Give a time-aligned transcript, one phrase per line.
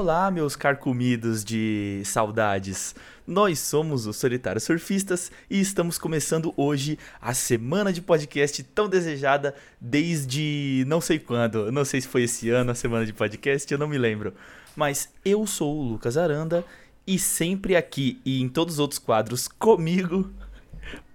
[0.00, 2.94] Olá, meus carcomidos de saudades.
[3.26, 9.54] Nós somos os Solitários Surfistas e estamos começando hoje a semana de podcast tão desejada
[9.78, 11.70] desde não sei quando.
[11.70, 14.32] Não sei se foi esse ano a semana de podcast, eu não me lembro.
[14.74, 16.64] Mas eu sou o Lucas Aranda
[17.06, 20.30] e sempre aqui e em todos os outros quadros comigo.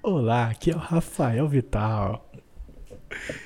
[0.03, 2.31] Olá, aqui é o Rafael Vital.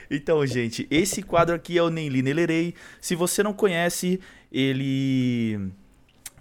[0.09, 2.73] Então, gente, esse quadro aqui é o Nem Li Nelerei.
[2.99, 4.19] Se você não conhece,
[4.51, 5.71] ele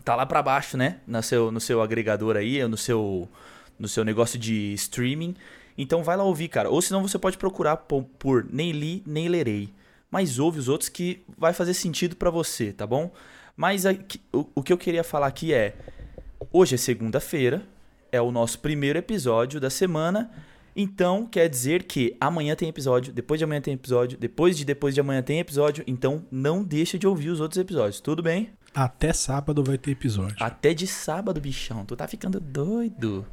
[0.05, 1.01] tá lá para baixo, né?
[1.07, 3.29] No seu, no seu agregador aí, no seu,
[3.79, 5.34] no seu negócio de streaming.
[5.77, 6.71] Então vai lá ouvir, cara.
[6.71, 9.73] Ou senão você pode procurar por, por Nem Li, Nem Lerei.
[10.11, 13.12] Mas ouve os outros que vai fazer sentido para você, tá bom?
[13.57, 15.77] Mas aqui, o, o que eu queria falar aqui é...
[16.53, 17.62] Hoje é segunda-feira,
[18.11, 20.31] é o nosso primeiro episódio da semana...
[20.81, 24.95] Então, quer dizer que amanhã tem episódio, depois de amanhã tem episódio, depois de depois
[24.95, 25.83] de amanhã tem episódio.
[25.89, 28.53] Então, não deixa de ouvir os outros episódios, tudo bem?
[28.73, 30.37] Até sábado vai ter episódio.
[30.39, 31.84] Até de sábado, bichão.
[31.84, 33.27] Tu tá ficando doido.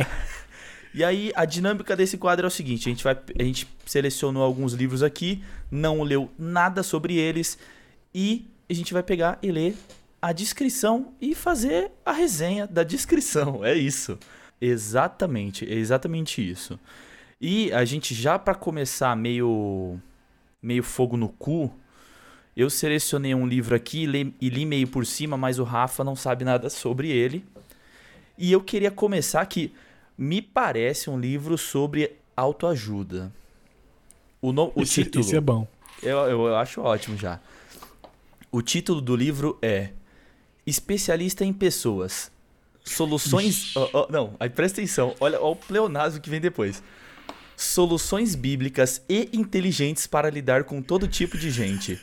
[0.94, 4.42] e aí, a dinâmica desse quadro é o seguinte: a gente, vai, a gente selecionou
[4.42, 7.58] alguns livros aqui, não leu nada sobre eles,
[8.14, 9.76] e a gente vai pegar e ler
[10.22, 13.62] a descrição e fazer a resenha da descrição.
[13.62, 14.18] É isso.
[14.60, 16.78] Exatamente, é exatamente isso.
[17.40, 19.98] E a gente já para começar meio
[20.62, 21.72] meio fogo no cu,
[22.56, 26.02] eu selecionei um livro aqui e li, e li meio por cima, mas o Rafa
[26.02, 27.44] não sabe nada sobre ele.
[28.38, 29.72] E eu queria começar que
[30.16, 33.32] me parece um livro sobre autoajuda.
[34.40, 35.24] O, no, o esse, título.
[35.24, 35.68] Esse é bom.
[36.02, 37.40] Eu, eu acho ótimo já.
[38.50, 39.90] O título do livro é
[40.66, 42.30] Especialista em Pessoas
[42.86, 43.74] Soluções.
[43.76, 45.14] Oh, oh, não, aí presta atenção.
[45.18, 46.82] Olha, olha o pleonasmo que vem depois.
[47.56, 52.00] Soluções bíblicas e inteligentes para lidar com todo tipo de gente.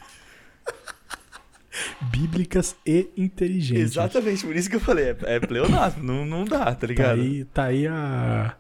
[2.01, 3.83] Bíblicas e inteligentes.
[3.83, 5.05] Exatamente, por isso que eu falei.
[5.05, 7.17] É, é pleonasmo, não, não dá, tá ligado?
[7.17, 8.55] Tá aí, tá aí a,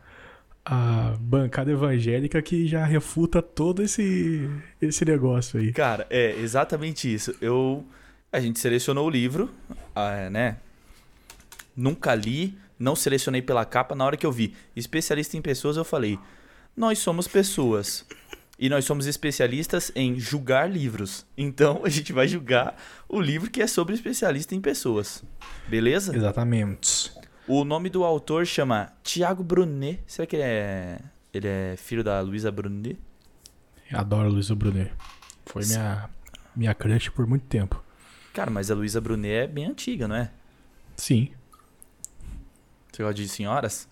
[0.65, 4.49] a bancada evangélica que já refuta todo esse,
[4.81, 5.73] esse negócio aí.
[5.73, 7.35] Cara, é exatamente isso.
[7.41, 7.85] Eu.
[8.31, 9.51] A gente selecionou o livro,
[9.93, 10.57] ah, né?
[11.75, 13.95] Nunca li, não selecionei pela capa.
[13.95, 16.19] Na hora que eu vi especialista em pessoas, eu falei:
[16.75, 18.05] nós somos pessoas.
[18.57, 21.25] E nós somos especialistas em julgar livros.
[21.35, 22.77] Então a gente vai julgar
[23.09, 25.23] o livro que é sobre especialista em pessoas.
[25.67, 26.15] Beleza?
[26.15, 27.11] Exatamente.
[27.47, 29.99] O nome do autor chama Tiago Brunet.
[30.07, 30.99] Será que ele é,
[31.33, 32.97] ele é filho da Luísa Brunet?
[33.91, 34.91] Eu adoro a Luísa Brunet.
[35.45, 36.09] Foi minha,
[36.55, 37.83] minha crush por muito tempo.
[38.33, 40.31] Cara, mas a Luísa Brunet é bem antiga, não é?
[40.95, 41.31] Sim.
[42.93, 43.87] Você gosta de senhoras?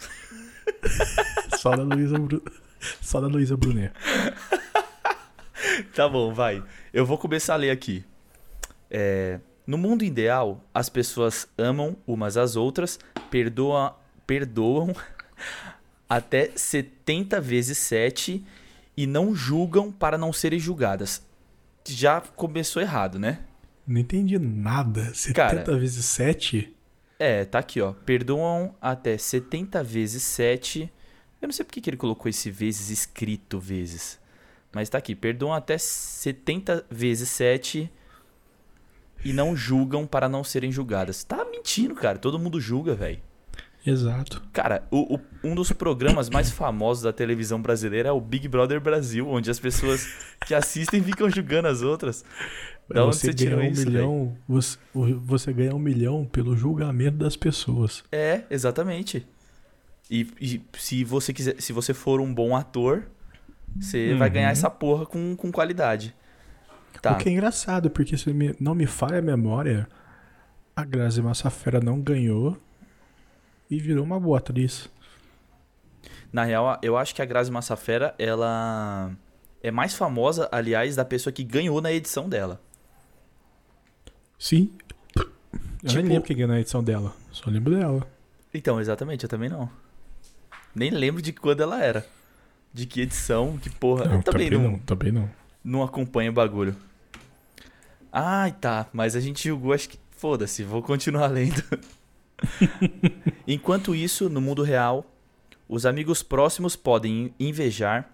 [1.57, 2.44] Só da Luísa Bru...
[3.01, 3.91] Só da Luísa Brunet.
[5.95, 6.63] tá bom, vai.
[6.94, 8.06] Eu vou começar a ler aqui.
[8.91, 9.40] É...
[9.66, 13.00] No mundo ideal, as pessoas amam umas às outras,
[13.31, 13.95] perdoam,
[14.28, 14.94] perdoam
[16.07, 18.45] até 70 vezes 7
[18.95, 21.25] e não julgam para não serem julgadas.
[21.88, 23.40] Já começou errado, né?
[23.88, 25.11] Não entendi nada.
[25.11, 26.75] 70 Cara, vezes 7?
[27.23, 27.93] É, tá aqui, ó.
[27.93, 30.91] Perdoam até 70 vezes 7.
[31.39, 34.19] Eu não sei porque que ele colocou esse vezes escrito vezes.
[34.73, 35.13] Mas tá aqui.
[35.13, 37.91] Perdoam até 70 vezes 7
[39.23, 41.23] e não julgam para não serem julgadas.
[41.23, 42.17] Tá mentindo, cara.
[42.17, 43.21] Todo mundo julga, velho.
[43.85, 44.41] Exato.
[44.53, 48.79] Cara, o, o, um dos programas mais famosos da televisão brasileira é o Big Brother
[48.79, 50.07] Brasil, onde as pessoas
[50.45, 52.23] que assistem ficam julgando as outras.
[52.87, 57.35] Da onde você, tirou um isso, milhão, você, você, ganha um milhão pelo julgamento das
[57.35, 58.03] pessoas.
[58.11, 59.25] É, exatamente.
[60.09, 63.05] E, e se você quiser, se você for um bom ator,
[63.79, 64.17] você uhum.
[64.17, 66.13] vai ganhar essa porra com, com qualidade.
[67.01, 67.13] Tá.
[67.13, 69.87] O que é engraçado, porque se me, não me falha a memória,
[70.75, 72.57] a Grazi Massafera não ganhou
[73.72, 74.90] e virou uma boa atriz.
[76.32, 79.12] Na real, eu acho que a Grazi Massafera, ela
[79.64, 82.62] é mais famosa, aliás, da pessoa que ganhou na edição dela.
[84.38, 84.72] Sim.
[85.16, 85.23] Eu
[85.90, 85.96] tipo...
[85.96, 87.16] nem lembro quem ganhou na edição dela.
[87.32, 88.06] Só lembro dela.
[88.53, 89.70] Então, exatamente, eu também não.
[90.76, 92.06] Nem lembro de quando ela era.
[92.73, 94.06] De que edição, que porra.
[94.06, 94.79] Não, eu também, também não, não.
[94.79, 95.29] Também não.
[95.64, 96.76] Não acompanho o bagulho.
[98.12, 98.88] Ai, tá.
[98.91, 100.00] Mas a gente julgou, acho que.
[100.12, 101.64] Foda-se, vou continuar lendo.
[103.47, 105.05] Enquanto isso, no mundo real,
[105.67, 108.09] os amigos próximos podem invejar,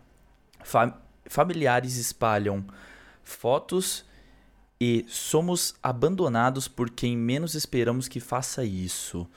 [0.64, 2.64] fa familiares espalham
[3.22, 4.06] fotos
[4.80, 9.28] e somos abandonados por quem menos esperamos que faça isso.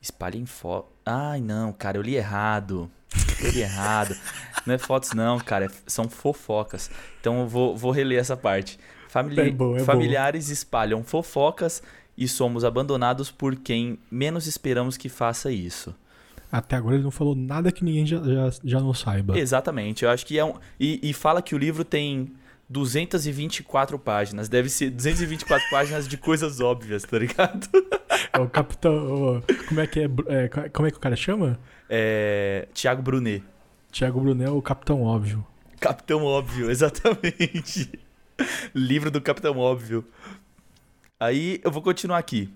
[0.00, 0.92] Espalhem fotos.
[1.06, 2.90] Ai, não, cara, eu li errado.
[3.40, 4.14] Eu li errado.
[4.66, 5.64] Não é fotos, não, cara.
[5.64, 6.90] É, são fofocas.
[7.20, 8.78] Então eu vou, vou reler essa parte.
[9.08, 10.52] Famili é bom, é familiares bom.
[10.52, 11.82] espalham fofocas
[12.18, 15.94] e somos abandonados por quem menos esperamos que faça isso.
[16.50, 19.38] Até agora ele não falou nada que ninguém já, já, já não saiba.
[19.38, 20.54] Exatamente, eu acho que é um.
[20.80, 22.32] E, e fala que o livro tem
[22.68, 24.48] 224 páginas.
[24.48, 27.68] Deve ser 224 páginas de coisas óbvias, tá ligado?
[28.32, 29.42] É o capitão.
[29.68, 31.58] como é que é, é, Como é que o cara chama?
[31.88, 32.66] É.
[32.74, 33.44] Tiago Brunet.
[33.92, 35.46] Tiago Brunel, o capitão óbvio.
[35.78, 37.90] Capitão Óbvio, exatamente.
[38.74, 40.04] Livro do Capitão Óbvio.
[41.20, 42.52] Aí eu vou continuar aqui.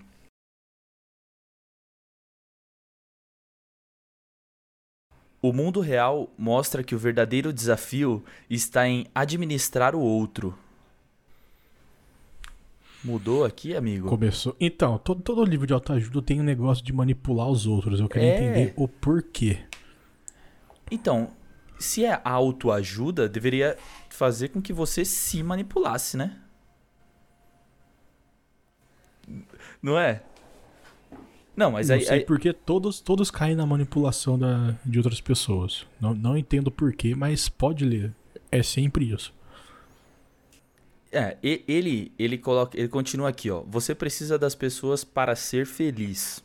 [5.41, 10.57] O mundo real mostra que o verdadeiro desafio está em administrar o outro.
[13.03, 14.07] Mudou aqui, amigo?
[14.07, 14.55] Começou.
[14.57, 17.99] Então, todo, todo livro de autoajuda tem um negócio de manipular os outros.
[17.99, 18.37] Eu queria É.
[18.37, 19.65] entender o porquê.
[20.89, 21.31] Então,
[21.77, 23.77] se é autoajuda, deveria
[24.09, 26.39] fazer com que você se manipulasse, né?
[29.83, 30.23] Não é?
[31.55, 35.21] Não, mas não aí, sei aí- porque todos, todos caem na manipulação da, de outras
[35.21, 35.85] pessoas.
[36.01, 38.11] Não, não entendo porquê, mas pode ler.
[38.51, 39.33] É sempre isso.
[41.11, 43.61] é, ele ele coloca, ele continua aqui, ó.
[43.67, 46.43] Você precisa das pessoas para ser feliz.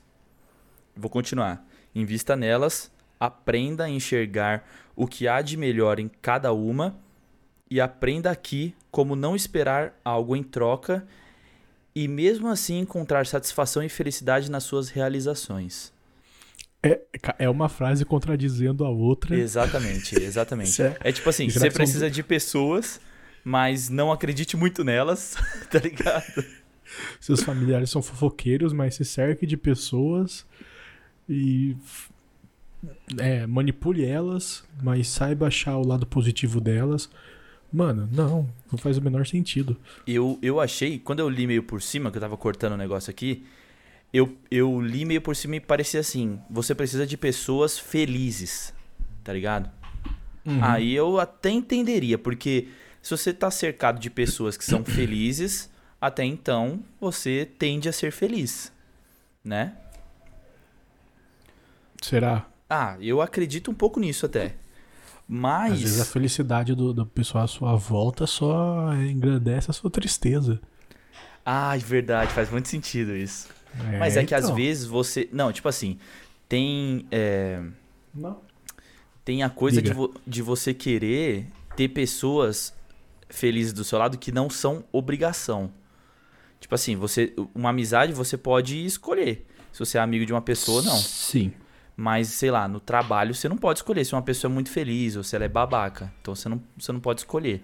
[0.94, 1.64] Vou continuar.
[1.94, 6.94] Invista nelas, aprenda a enxergar o que há de melhor em cada uma
[7.70, 11.06] e aprenda aqui como não esperar algo em troca
[11.94, 15.92] e mesmo assim encontrar satisfação e felicidade nas suas realizações.
[16.82, 17.00] É,
[17.40, 19.36] é uma frase contradizendo a outra.
[19.36, 20.80] Exatamente, exatamente.
[20.80, 23.00] É- É tipo assim, Será você são- precisa de pessoas,
[23.42, 25.34] mas não acredite muito nelas,
[25.70, 26.44] tá ligado?
[27.20, 30.46] Seus familiares são fofoqueiros, mas se cerque de pessoas
[31.28, 31.76] e
[33.18, 37.10] é, manipule elas, mas saiba achar o lado positivo delas.
[37.72, 39.76] Mano, não, não faz o menor sentido.
[40.06, 43.10] Eu, eu achei, quando eu li meio por cima, que eu tava cortando o negócio
[43.10, 43.44] aqui,
[44.12, 48.72] eu, eu li meio por cima e parecia assim: você precisa de pessoas felizes,
[49.22, 49.70] tá ligado?
[50.46, 50.64] Uhum.
[50.64, 52.68] Aí eu até entenderia, porque
[53.02, 55.70] se você tá cercado de pessoas que são felizes,
[56.00, 58.72] até então você tende a ser feliz,
[59.44, 59.74] né?
[62.00, 62.46] Será?
[62.70, 64.54] Ah, eu acredito um pouco nisso até.
[65.30, 66.12] Às vezes a Mas.
[66.12, 70.60] felicidade do, do pessoal à sua volta só engrandece a sua tristeza.
[71.44, 73.48] Ai, verdade, faz muito sentido isso.
[73.92, 74.56] É, Mas é que às então.
[74.56, 75.28] vezes você.
[75.32, 75.98] Não, tipo assim,
[76.48, 77.06] tem.
[77.10, 77.62] é,
[78.14, 78.40] Não.
[79.24, 81.46] Tem a coisa de, vo- de você querer
[81.76, 82.72] ter pessoas
[83.28, 85.70] felizes do seu lado que não são obrigação.
[86.58, 87.34] Tipo assim, você.
[87.54, 89.46] Uma amizade você pode escolher.
[89.70, 90.96] Se você é amigo de uma pessoa, não.
[90.96, 91.52] Sim.
[92.00, 95.16] Mas, sei lá, no trabalho você não pode escolher se uma pessoa é muito feliz
[95.16, 96.12] ou se ela é babaca.
[96.22, 97.60] Então você não, você não pode escolher.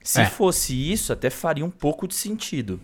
[0.00, 0.26] Se É.
[0.26, 2.80] fosse isso, até faria um pouco de sentido.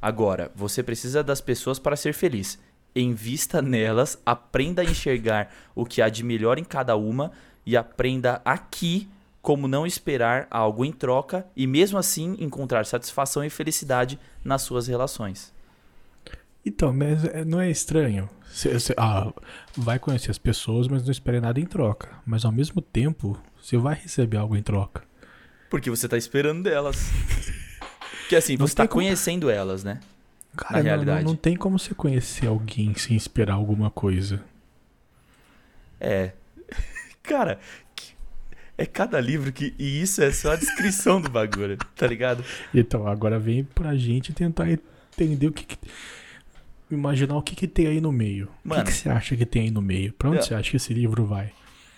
[0.00, 2.58] Agora, você precisa das pessoas para ser feliz.
[2.94, 7.32] Invista nelas, aprenda a enxergar o que há de melhor em cada uma
[7.64, 9.08] e aprenda aqui
[9.40, 14.88] como não esperar algo em troca e mesmo assim encontrar satisfação e felicidade nas suas
[14.88, 15.54] relações.
[16.64, 18.28] Então, mas é- não é estranho?
[18.50, 19.32] Você, você- ah,
[19.76, 22.08] vai conhecer as pessoas, mas não espere nada em troca.
[22.26, 25.02] Mas ao mesmo tempo, você vai receber algo em troca.
[25.70, 26.96] Porque você tá esperando delas.
[28.22, 30.00] Porque assim, Não você tá como- conhecendo elas, né?
[30.56, 31.24] Cara, Na não- realidade.
[31.24, 34.42] Não, não tem como você conhecer alguém sem esperar alguma coisa.
[36.00, 36.32] É.
[37.22, 37.58] Cara,
[38.76, 39.74] é cada livro que.
[39.78, 42.44] E isso é só a descrição do bagulho, tá ligado?
[42.74, 45.64] Então, agora vem pra gente tentar entender o que.
[45.64, 45.78] que-
[46.90, 48.48] imaginar o que, que tem aí no meio.
[48.64, 48.84] O Mano.
[48.84, 50.12] que, que você acha que tem aí no meio?
[50.12, 51.52] Pra onde Eu- você acha que esse livro vai?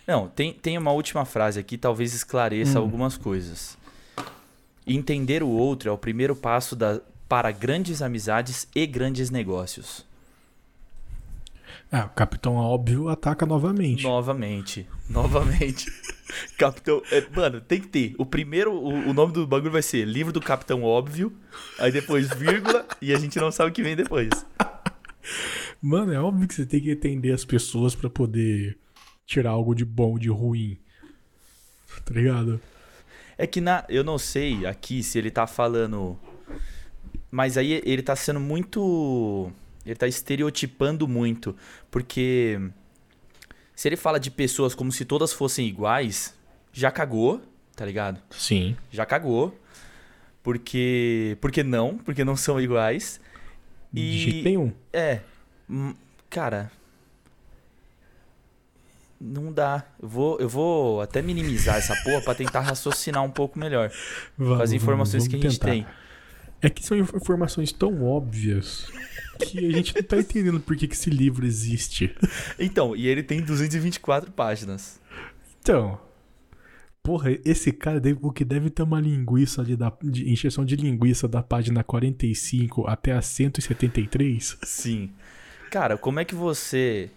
[0.07, 2.83] Não, tem, tem uma última frase aqui, talvez esclareça Hum.
[2.83, 3.79] algumas coisas.
[4.87, 10.05] Entender o outro é o primeiro passo da, para grandes amizades e grandes negócios.
[11.91, 14.03] Ah, o Capitão Óbvio ataca novamente.
[14.03, 14.87] Novamente.
[15.11, 15.87] Novamente.
[16.59, 17.03] Capitão.
[17.13, 18.15] é, mano, tem que ter.
[18.19, 21.33] O primeiro, o, o nome do bagulho vai ser Livro do Capitão Óbvio.
[21.79, 22.87] Aí depois vírgula.
[23.01, 24.31] e a gente não sabe o que vem depois.
[25.81, 28.79] Mano, é óbvio que você tem que entender as pessoas pra poder
[29.27, 30.79] tirar algo de bom, de ruim.
[32.05, 32.61] Tá ligado?
[33.37, 36.19] É que na, eu não sei aqui se ele tá falando.
[37.31, 39.51] Mas aí ele tá sendo muito.
[39.85, 41.57] Ele tá estereotipando muito.
[41.91, 42.61] Porque.
[43.75, 46.39] Se ele fala de pessoas como se todas fossem iguais,
[46.73, 47.41] já cagou,
[47.75, 48.23] tá ligado?
[48.31, 48.77] Sim.
[48.91, 49.59] Já cagou.
[50.43, 51.37] Porque.
[51.41, 53.21] Porque não, porque não são iguais.
[53.93, 54.73] De E- jeito nenhum.
[54.93, 55.21] É.
[56.31, 56.71] Cara.
[59.21, 59.85] Não dá.
[60.03, 63.89] Eu vou, eu vou até minimizar essa porra pra tentar raciocinar um pouco melhor
[64.37, 65.73] com as Vamos, informações vamos que a gente tentar.
[65.73, 65.87] tem.
[66.61, 68.87] É que são informações tão óbvias
[69.41, 72.15] que a gente não tá entendendo por que, que esse livro existe.
[72.59, 75.01] Então, e ele tem 224 páginas.
[75.61, 76.01] Então,
[77.03, 80.77] porra, esse cara deve, o que deve ter uma linguiça ali da de injeção de
[80.77, 84.59] linguiça da página 45 até a 173?
[84.63, 85.11] Sim.
[85.71, 87.11] Cara, como é que você.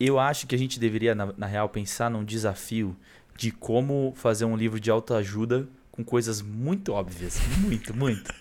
[0.00, 2.96] Eu acho que a gente deveria, na, na real, pensar num desafio
[3.36, 7.38] de como fazer um livro de autoajuda com coisas muito óbvias.
[7.60, 8.34] Muito, muito.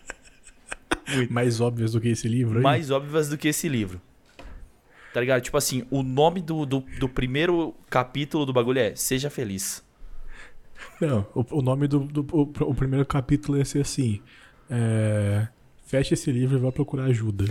[1.07, 1.31] muito.
[1.31, 2.57] Mais óbvias do que esse livro?
[2.57, 2.63] Aí?
[2.63, 4.01] Mais óbvias do que esse livro.
[5.13, 5.41] Tá ligado?
[5.41, 9.83] Tipo assim, o nome do, do, do primeiro capítulo do bagulho é Seja Feliz.
[11.07, 14.21] Não, o, o nome do, do o, o, primeiro capítulo ia ser assim:
[14.69, 15.47] é,
[15.85, 17.45] Feche esse livro e vá procurar ajuda.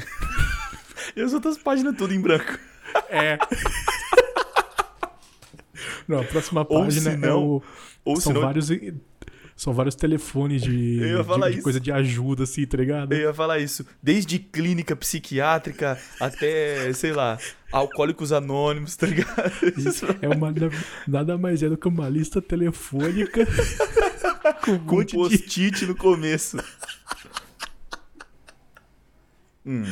[1.15, 2.59] e as outras páginas tudo em branco.
[3.09, 3.39] É.
[6.07, 7.63] Não, a próxima página não, é o.
[8.05, 8.69] Ou são vários.
[9.63, 13.13] São vários telefones de, de, de coisa de ajuda, assim, tá ligado?
[13.13, 13.87] Eu ia falar isso.
[14.03, 17.39] Desde clínica psiquiátrica até, sei lá,
[17.71, 19.53] alcoólicos anônimos, tá ligado?
[19.77, 20.53] Isso é uma.
[21.07, 23.47] Nada mais é do que uma lista telefônica
[24.65, 25.87] com, com um post-it de...
[25.87, 26.57] no começo.
[29.65, 29.85] Hum.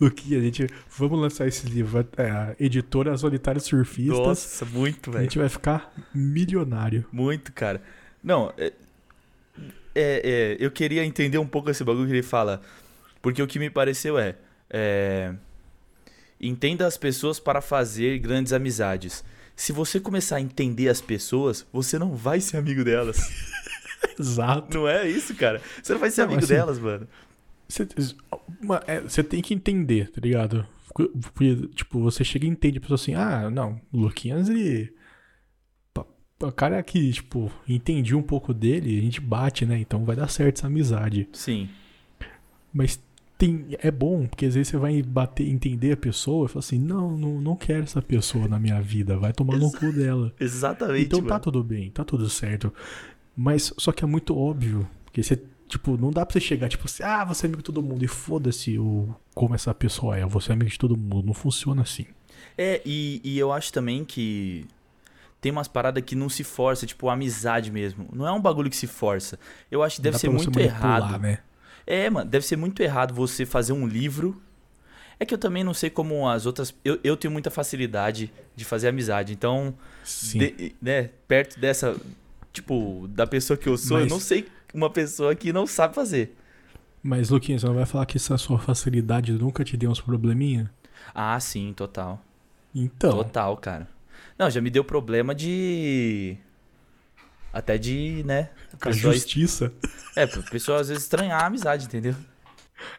[0.00, 0.66] Luquinha, a gente.
[0.98, 2.04] Vamos lançar esse livro.
[2.16, 4.18] É, editora Solitários Surfistas.
[4.18, 5.20] Nossa, muito, velho.
[5.20, 7.06] A gente vai ficar milionário.
[7.12, 7.80] Muito, cara.
[8.22, 8.72] Não, é,
[9.94, 12.60] é, é, eu queria entender um pouco esse bagulho que ele fala.
[13.22, 14.36] Porque o que me pareceu é,
[14.68, 15.34] é.
[16.40, 19.22] Entenda as pessoas para fazer grandes amizades.
[19.54, 23.30] Se você começar a entender as pessoas, você não vai ser amigo delas.
[24.18, 24.78] Exato.
[24.78, 25.60] Não é isso, cara?
[25.82, 27.06] Você não vai ser não, amigo assim, delas, mano.
[28.86, 30.66] É, você tem que entender, tá ligado?
[30.94, 34.92] Porque, tipo, você chega e entende a pessoa assim, ah, não, o Luquinhas, ele
[36.40, 39.78] o cara é que, tipo, entendi um pouco dele, a gente bate, né?
[39.78, 41.28] Então vai dar certo essa amizade.
[41.32, 41.68] Sim.
[42.72, 42.98] Mas
[43.36, 46.78] tem, é bom, porque às vezes você vai bater, entender a pessoa e fala assim:
[46.78, 50.32] não, não, não quero essa pessoa na minha vida, vai tomar no cu dela.
[50.40, 51.06] Exatamente.
[51.06, 51.34] Então tá mano.
[51.34, 52.72] tá tudo bem, tá tudo certo.
[53.36, 56.84] Mas só que é muito óbvio, porque você, tipo, não dá pra você chegar, tipo
[56.86, 60.26] assim, ah, você é amigo de todo mundo, e foda-se o, como essa pessoa é,
[60.26, 61.26] você é amigo de todo mundo.
[61.26, 62.06] Não funciona assim.
[62.56, 64.66] É, e, e eu acho também que
[65.40, 68.08] tem umas paradas que não se força, tipo amizade mesmo.
[68.12, 69.38] Não é um bagulho que se força.
[69.70, 71.18] Eu acho que deve Dá ser muito errado.
[71.18, 71.38] Né?
[71.86, 74.40] É, mano, deve ser muito errado você fazer um livro.
[75.18, 76.74] É que eu também não sei como as outras.
[76.84, 79.32] Eu, eu tenho muita facilidade de fazer amizade.
[79.32, 81.96] Então, de, né, perto dessa.
[82.52, 84.06] Tipo, da pessoa que eu sou, Mas...
[84.06, 86.36] eu não sei uma pessoa que não sabe fazer.
[87.02, 90.70] Mas, Luquinhas, você não vai falar que essa sua facilidade nunca te deu uns probleminha?
[91.14, 92.20] Ah, sim, total.
[92.74, 93.12] Então.
[93.12, 93.88] Total, cara.
[94.40, 96.38] Não, já me deu problema de.
[97.52, 98.48] Até de, né?
[98.80, 99.70] A justiça.
[100.16, 102.14] É, a pessoa às vezes estranhar a amizade, entendeu?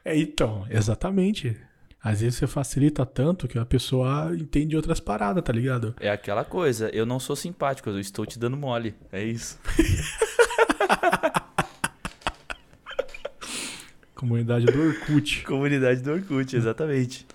[0.05, 1.57] É, então, exatamente.
[2.03, 5.95] Às vezes você facilita tanto que a pessoa entende outras paradas, tá ligado?
[5.99, 8.93] É aquela coisa, eu não sou simpático, eu estou te dando mole.
[9.11, 9.59] É isso.
[14.13, 15.43] Comunidade do Orkut.
[15.43, 17.25] Comunidade do Orkut, exatamente.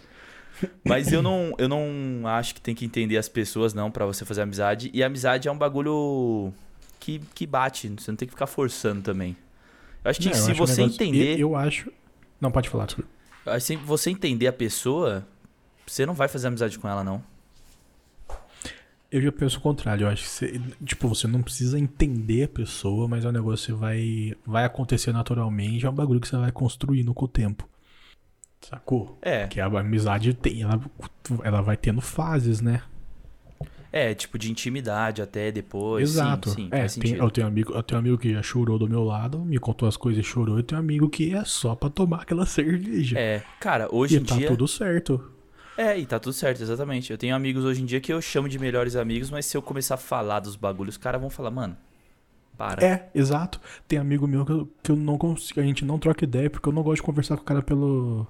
[0.84, 4.24] Mas eu não, eu não acho que tem que entender as pessoas, não, para você
[4.24, 4.90] fazer amizade.
[4.92, 6.52] E amizade é um bagulho
[6.98, 9.36] que, que bate, você não tem que ficar forçando também.
[10.04, 11.34] Eu acho que não, se você um negócio, entender.
[11.34, 11.92] Eu, eu, acho.
[12.40, 13.10] Não, pode falar, desculpa.
[13.60, 15.26] Se você entender a pessoa,
[15.86, 17.22] você não vai fazer amizade com ela, não.
[19.10, 20.04] Eu já penso o contrário.
[20.04, 23.74] Eu acho que você, tipo, você não precisa entender a pessoa, mas é um negócio
[23.74, 25.86] que vai, vai acontecer naturalmente.
[25.86, 27.68] É um bagulho que você vai construindo com o tempo.
[28.68, 29.16] Sacou?
[29.22, 29.46] É.
[29.46, 30.80] Que a amizade tem, ela,
[31.44, 32.82] ela vai tendo fases, né?
[33.92, 36.10] É, tipo de intimidade até depois.
[36.10, 36.50] Exato.
[36.50, 39.04] Sim, sim, é, tem, eu, tenho amigo, eu tenho amigo que já chorou do meu
[39.04, 40.58] lado, me contou as coisas e chorou.
[40.58, 43.16] Eu tenho amigo que é só pra tomar aquela cerveja.
[43.16, 44.48] É, cara, hoje e em tá dia.
[44.48, 45.30] tá tudo certo.
[45.78, 47.12] É, e tá tudo certo, exatamente.
[47.12, 49.62] Eu tenho amigos hoje em dia que eu chamo de melhores amigos, mas se eu
[49.62, 51.76] começar a falar dos bagulhos, os caras vão falar, mano,
[52.58, 52.84] para.
[52.84, 53.60] É, exato.
[53.86, 55.60] Tem amigo meu que eu, que eu não consigo.
[55.60, 58.26] A gente não troca ideia porque eu não gosto de conversar com o cara pelo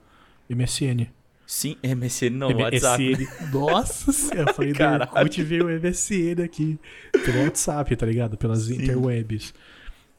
[0.49, 1.07] MSN.
[1.47, 2.62] Sim, MSN não, MSN.
[2.62, 3.29] WhatsApp.
[3.53, 5.11] Nossa eu falei Caralho.
[5.11, 6.79] do Orkut veio o MSN aqui.
[7.12, 8.37] Pelo WhatsApp, tá ligado?
[8.37, 8.83] Pelas Sim.
[8.83, 9.55] interwebs.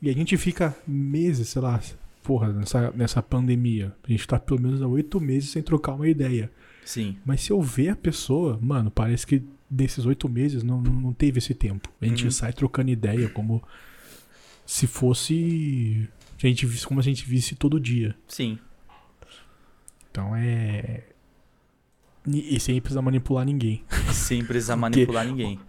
[0.02, 1.82] E a gente fica meses, sei lá,
[2.24, 3.94] porra, nessa, nessa pandemia.
[4.04, 6.50] A gente tá pelo menos há oito meses sem trocar uma ideia.
[6.86, 7.18] Sim.
[7.26, 11.40] Mas se eu ver a pessoa, mano, parece que desses oito meses não, não teve
[11.40, 11.92] esse tempo.
[12.02, 12.32] A gente uhum.
[12.32, 13.62] sai trocando ideia como
[14.66, 16.08] se fosse.
[16.42, 18.16] A gente, como a gente visse todo dia.
[18.28, 18.60] Sim.
[20.18, 21.04] Então é.
[22.26, 23.86] E sem precisar manipular ninguém.
[24.12, 25.60] Sem precisar manipular ninguém.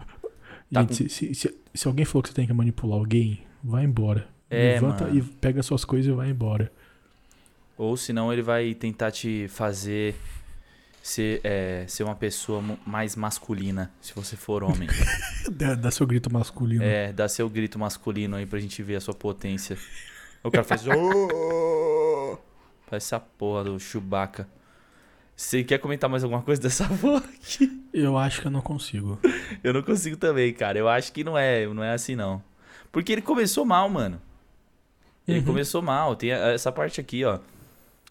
[0.73, 1.09] Tá Gente, com...
[1.09, 4.27] se, se, se, alguém falou que você tem que manipular alguém, vai embora.
[4.49, 5.17] É, Levanta mano.
[5.17, 6.69] e pega suas coisas e vai embora.
[7.77, 10.15] Ou senão ele vai tentar te fazer
[11.01, 14.89] ser, é, ser uma pessoa mais masculina, se você for homem.
[15.49, 16.83] Dá, dá seu grito masculino.
[16.83, 19.77] é, dá seu grito masculino aí pra gente ver a sua potência.
[20.43, 20.83] O cara faz.
[22.89, 24.47] Faz essa porra do Chewbacca.
[25.35, 27.81] Você quer comentar mais alguma coisa dessa voz aqui?
[27.93, 29.19] Eu acho que eu não consigo.
[29.63, 30.77] Eu não consigo também, cara.
[30.79, 32.41] Eu acho que não é, não é assim, não.
[32.91, 34.21] Porque ele começou mal, mano.
[35.27, 35.45] Ele Uhum.
[35.45, 36.15] começou mal.
[36.15, 37.39] Tem a- essa parte aqui, ó.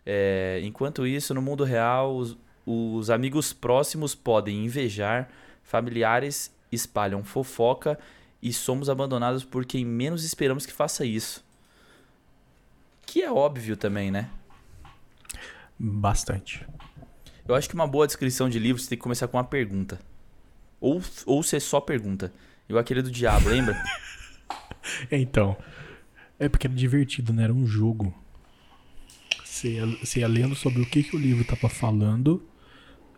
[0.04, 5.28] É, enquanto isso, no mundo real, os, os amigos próximos podem invejar,
[5.62, 7.98] familiares espalham fofoca
[8.42, 11.44] e somos abandonados por quem menos esperamos que faça isso.
[13.06, 14.28] Que é óbvio também, né?
[15.78, 16.66] Bastante.
[17.46, 19.98] Eu acho que uma boa descrição de livro você tem que começar com uma pergunta.
[20.80, 22.32] Ou, ou ser só pergunta.
[22.68, 23.80] Eu aquele do diabo, lembra?
[25.10, 25.54] Então,
[26.38, 27.44] é porque era divertido, né?
[27.44, 28.14] Era um jogo.
[29.44, 32.42] Você ia, você ia lendo sobre o que, que o livro tava falando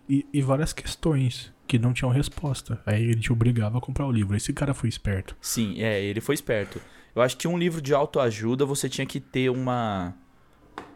[0.08, 2.82] e, e várias questões que não tinham resposta.
[2.84, 4.36] Aí ele te obrigava a comprar o livro.
[4.36, 5.36] Esse cara foi esperto.
[5.40, 6.80] Sim, é, ele foi esperto.
[7.14, 10.14] Eu acho que um livro de autoajuda você tinha que ter uma.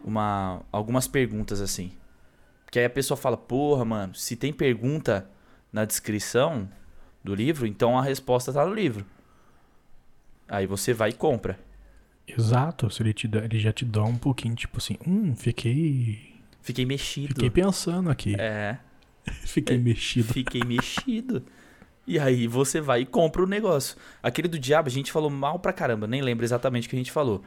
[0.03, 1.91] Uma algumas perguntas assim.
[2.65, 5.29] Porque aí a pessoa fala, porra, mano, se tem pergunta
[5.71, 6.69] na descrição
[7.23, 9.05] do livro, então a resposta tá no livro.
[10.47, 11.59] Aí você vai e compra.
[12.27, 12.89] Exato.
[12.89, 16.35] Se ele, te dá, ele já te dá um pouquinho, tipo assim, hum, fiquei.
[16.61, 17.27] Fiquei mexido.
[17.29, 18.35] Fiquei pensando aqui.
[18.39, 18.79] É,
[19.45, 20.33] Fiquei mexido.
[20.33, 21.43] fiquei mexido.
[22.07, 23.97] E aí você vai e compra o negócio.
[24.21, 26.99] Aquele do diabo a gente falou mal pra caramba, nem lembro exatamente o que a
[26.99, 27.43] gente falou.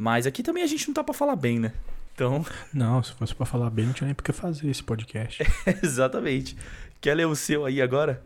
[0.00, 1.74] Mas aqui também a gente não tá pra falar bem, né?
[2.14, 2.42] Então,
[2.72, 5.42] Não, se fosse pra falar bem, não tinha nem por que fazer esse podcast.
[5.84, 6.56] exatamente.
[7.02, 8.24] Quer ler o seu aí agora?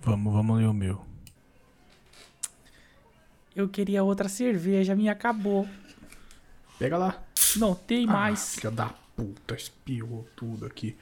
[0.00, 1.04] vamos, vamos ler o meu.
[3.54, 5.68] Eu queria outra cerveja, minha acabou.
[6.78, 7.22] Pega lá.
[7.56, 8.54] Não tem mais.
[8.56, 10.96] Ah, filha da puta, espirrou tudo aqui.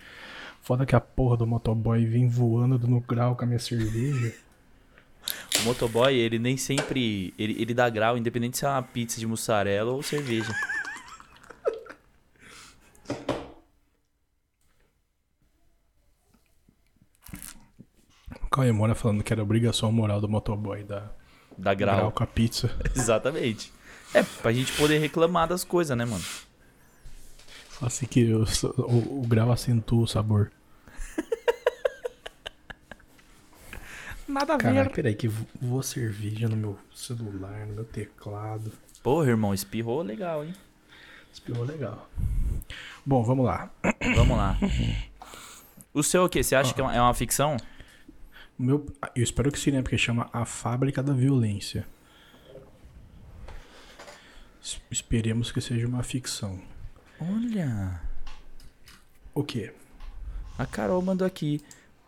[0.62, 4.35] Foda que a porra do motoboy vem voando no grau com a minha cerveja.
[5.62, 7.33] O motoboy, ele nem sempre.
[7.38, 10.53] Ele, ele dá grau, independente se é uma pizza de mussarela ou cerveja.
[18.42, 21.11] O Cauê Moura falando que era obrigação moral do motoboy da
[21.57, 21.96] Dá grau.
[21.96, 22.12] grau.
[22.12, 22.70] com a pizza.
[22.94, 23.72] Exatamente.
[24.14, 26.25] É, pra gente poder reclamar das coisas, né, mano?
[27.81, 28.44] Assim que o,
[28.79, 30.51] o, o grau acentua o sabor.
[34.33, 34.95] Nada a Caralho, ver.
[34.95, 38.73] peraí que vo- voa cerveja no meu celular, no meu teclado.
[39.03, 40.55] Porra, irmão, espirrou legal, hein?
[41.33, 42.09] Espirrou legal.
[43.05, 43.71] Bom, vamos lá.
[44.16, 44.57] Vamos lá.
[45.95, 46.42] O seu o quê?
[46.42, 47.57] Você acha que é uma, é uma ficção?
[48.59, 49.83] O meu, eu espero que sim, né?
[49.83, 51.87] Porque chama A Fábrica da Violência.
[54.62, 56.61] Es- Esperemos que seja uma ficção.
[57.21, 58.01] Olha.
[59.35, 59.73] O quê?
[60.59, 61.61] A Carol mandou aqui.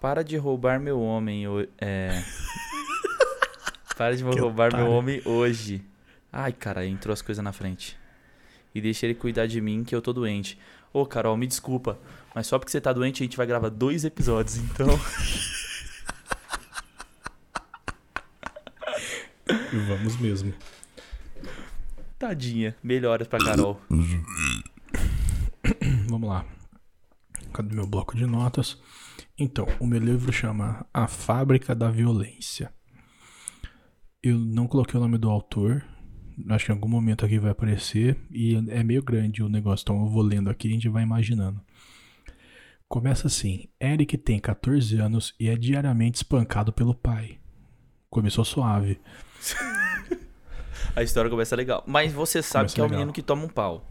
[0.04, 1.48] Para de roubar meu homem.
[1.48, 2.22] ho- É.
[3.96, 4.90] Para de Que roubar meu otário.
[4.98, 5.82] homem hoje.
[6.30, 7.96] Ai, cara, entrou as coisas na frente.
[8.74, 10.58] E deixa ele cuidar de mim que eu tô doente.
[10.92, 11.98] Ô, Carol, me desculpa.
[12.34, 14.88] Mas só porque você tá doente, a gente vai gravar dois episódios, então.
[19.88, 20.52] Vamos mesmo.
[22.18, 22.76] Tadinha.
[22.82, 23.80] Melhoras pra Carol.
[26.10, 26.44] Vamos lá.
[27.54, 28.76] Cadê meu bloco de notas?
[29.38, 32.72] Então, o meu livro chama A Fábrica da Violência.
[34.22, 35.84] Eu não coloquei o nome do autor.
[36.50, 38.16] Acho que em algum momento aqui vai aparecer.
[38.30, 41.02] E é meio grande o negócio, então eu vou lendo aqui e a gente vai
[41.02, 41.60] imaginando.
[42.88, 47.38] Começa assim: Eric tem 14 anos e é diariamente espancado pelo pai.
[48.08, 49.00] Começou suave.
[50.94, 51.82] A história começa legal.
[51.86, 52.98] Mas você sabe Começa que é o legal.
[53.00, 53.84] menino que toma um pau.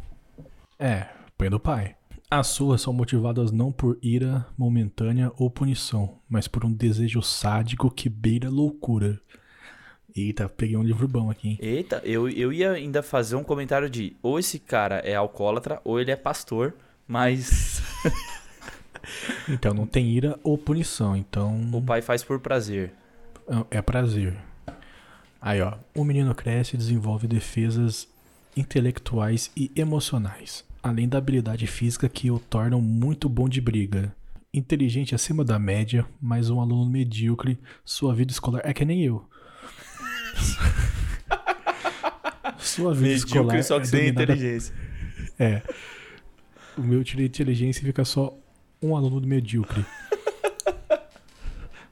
[0.80, 1.98] É, pai do pai.
[2.30, 7.92] As suas são motivadas não por ira momentânea ou punição, mas por um desejo sádico
[7.92, 9.20] que beira loucura.
[10.16, 11.58] Eita, peguei um livro bom aqui, hein?
[11.62, 16.00] Eita, eu, eu ia ainda fazer um comentário de ou esse cara é alcoólatra ou
[16.00, 16.76] ele é pastor,
[17.08, 17.82] mas
[19.50, 22.94] Então, não tem ira ou punição, então o pai faz por prazer.
[23.70, 24.38] é prazer.
[25.42, 25.74] Aí, ó.
[25.94, 28.08] O menino cresce e desenvolve defesas
[28.56, 34.14] intelectuais e emocionais, além da habilidade física que o tornam muito bom de briga.
[34.54, 39.26] Inteligente acima da média, mas um aluno medíocre, sua vida escolar é que nem eu.
[42.60, 44.76] sua vida escolar Medíocre só que é sem inteligência.
[45.40, 45.62] É.
[46.78, 48.38] O meu tiro de inteligência fica só
[48.82, 49.86] um aluno medíocre.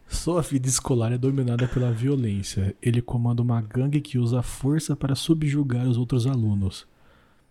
[0.07, 2.75] Sua vida escolar é dominada pela violência.
[2.81, 6.85] Ele comanda uma gangue que usa a força para subjugar os outros alunos.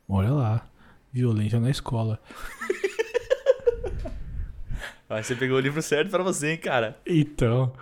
[0.06, 0.69] Olha lá.
[1.12, 2.20] Violência na escola.
[5.08, 7.00] Aí você pegou o livro certo pra você, hein, cara.
[7.04, 7.72] Então,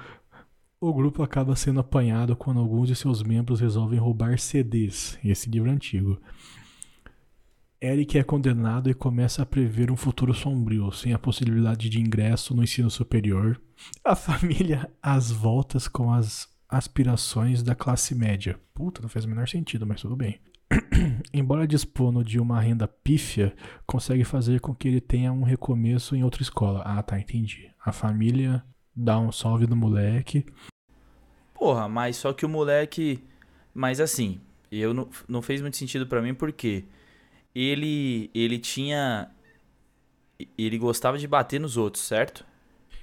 [0.80, 5.70] o grupo acaba sendo apanhado quando alguns de seus membros resolvem roubar CDs, esse livro
[5.70, 6.18] antigo.
[7.80, 12.54] Eric é condenado e começa a prever um futuro sombrio, sem a possibilidade de ingresso
[12.54, 13.60] no ensino superior.
[14.04, 18.58] A família às voltas com as aspirações da classe média.
[18.74, 20.40] Puta, não faz o menor sentido, mas tudo bem.
[21.32, 23.54] Embora dispondo de uma renda pífia,
[23.86, 26.82] consegue fazer com que ele tenha um recomeço em outra escola.
[26.84, 27.70] Ah, tá, entendi.
[27.84, 28.62] A família
[28.94, 30.44] dá um salve no moleque.
[31.54, 33.22] Porra, mas só que o moleque.
[33.74, 36.84] Mas assim, eu não, não fez muito sentido pra mim porque
[37.54, 39.30] ele ele tinha
[40.56, 42.44] ele gostava de bater nos outros, certo?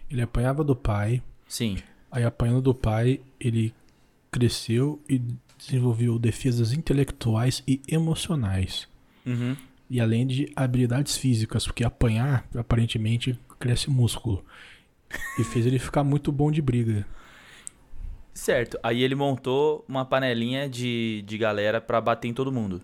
[0.10, 1.78] Ele apanhava do pai, Sim.
[2.12, 3.74] aí apanhando do pai, ele
[4.32, 5.22] cresceu e
[5.58, 8.88] desenvolveu defesas intelectuais e emocionais.
[9.26, 9.56] Uhum.
[9.90, 14.44] E além de habilidades físicas, porque apanhar aparentemente cresce músculo.
[15.40, 17.06] E fez ele ficar muito bom de briga.
[18.34, 18.78] Certo.
[18.84, 22.82] Aí ele montou uma panelinha de, de galera pra bater em todo mundo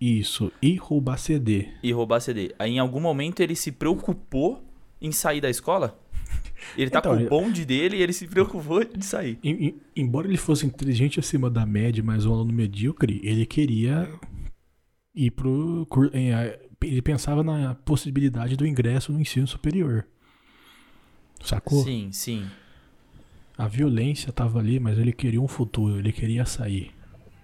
[0.00, 0.50] Isso.
[0.60, 1.68] E roubar CD.
[1.82, 2.54] e roubar CD.
[2.58, 4.62] Aí em algum momento ele se preocupou
[5.00, 5.98] em sair da escola?
[6.76, 9.38] Ele tá Então, com o bonde dele e ele se preocupou de sair.
[9.42, 14.08] Em- em- embora ele fosse inteligente acima da média, mas um aluno medíocre, ele queria
[15.14, 15.86] ir pro.
[16.80, 20.06] Ele pensava na possibilidade do ingresso no ensino superior.
[21.42, 21.82] Sacou?
[21.84, 22.46] Sim, sim.
[23.56, 26.92] A violência tava ali, mas ele queria um futuro, ele queria sair.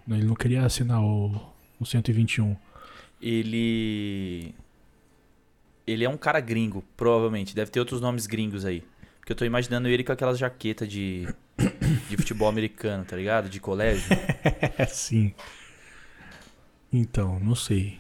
[0.09, 1.35] Ele não queria assinar o,
[1.81, 2.57] o 121.
[3.21, 4.55] Ele.
[5.87, 7.55] Ele é um cara gringo, provavelmente.
[7.55, 8.83] Deve ter outros nomes gringos aí.
[9.25, 11.27] Porque eu tô imaginando ele com aquelas jaquetas de.
[12.11, 13.49] de futebol americano, tá ligado?
[13.49, 14.05] De colégio.
[14.77, 15.33] É sim.
[16.93, 17.99] Então, não sei.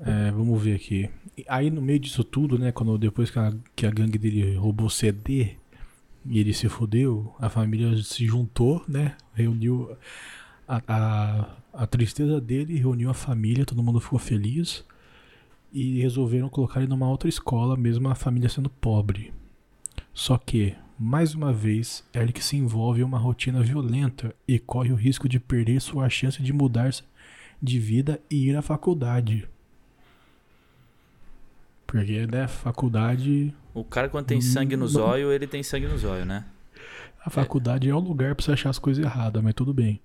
[0.00, 1.10] É, vamos ver aqui.
[1.46, 2.72] Aí no meio disso tudo, né?
[2.72, 5.56] Quando depois que a, que a gangue dele roubou CD
[6.24, 9.18] e ele se fudeu, a família se juntou, né?
[9.34, 9.94] Reuniu
[10.66, 14.86] a, a, a tristeza dele, reuniu a família, todo mundo ficou feliz
[15.70, 19.30] e resolveram colocar ele numa outra escola, mesmo a família sendo pobre.
[20.14, 24.96] Só que, mais uma vez, Eric se envolve em uma rotina violenta e corre o
[24.96, 26.90] risco de perder sua chance de mudar
[27.60, 29.48] de vida e ir à faculdade.
[31.86, 33.54] Porque, né, faculdade.
[33.72, 34.88] O cara, quando tem sangue no Não.
[34.88, 36.44] zóio, ele tem sangue no zóio, né?
[37.24, 40.00] A faculdade é, um lugar pra você achar as coisas erradas, mas tudo bem.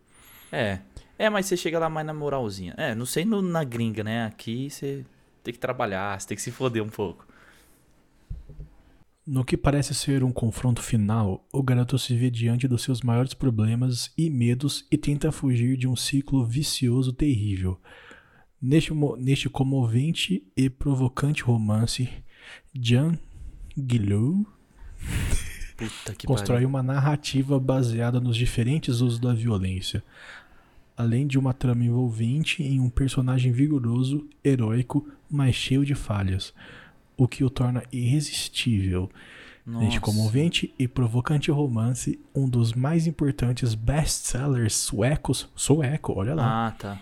[0.51, 0.79] É.
[1.17, 2.73] É, mas você chega lá mais na moralzinha.
[2.77, 4.25] É, não sei no- na gringa, né?
[4.25, 5.05] Aqui você
[5.43, 7.27] tem que trabalhar, você tem que se foder um pouco.
[9.31, 13.35] No que parece ser um confronto final, o garoto se vê diante dos seus maiores
[13.35, 17.79] problemas e medos e tenta fugir de um ciclo vicioso terrível.
[18.59, 22.09] Neste, neste comovente e provocante romance,
[22.73, 23.19] Jean
[23.77, 24.47] Guillou
[26.25, 30.03] constrói uma narrativa baseada nos diferentes usos da violência,
[30.97, 36.51] além de uma trama envolvente em um personagem vigoroso, heróico, mas cheio de falhas,
[37.19, 39.09] o que o torna irresistível.
[39.65, 39.99] Neste Nossa.
[39.99, 46.99] comovente e provocante romance, um dos mais importantes best-sellers suecos, sueco, olha lá, Ah, tá.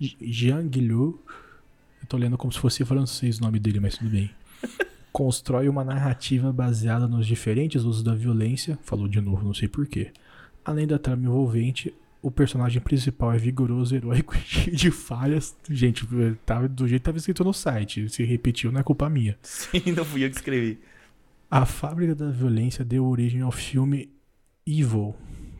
[0.00, 1.22] Jean Guillou,
[2.00, 4.30] eu tô lendo como se fosse francês o nome dele, mas tudo bem.
[5.12, 10.12] Constrói uma narrativa baseada nos diferentes usos da violência, falou de novo, não sei porquê.
[10.64, 15.56] Além da trama envolvente, o personagem principal é vigoroso, heróico e cheio de falhas.
[15.68, 16.06] Gente,
[16.46, 19.36] tava, do jeito que tava escrito no site, se repetiu, não é culpa minha.
[19.42, 20.78] Sim, não fui eu que escrevi.
[21.50, 24.08] A Fábrica da Violência deu origem ao filme
[24.66, 25.14] Evil,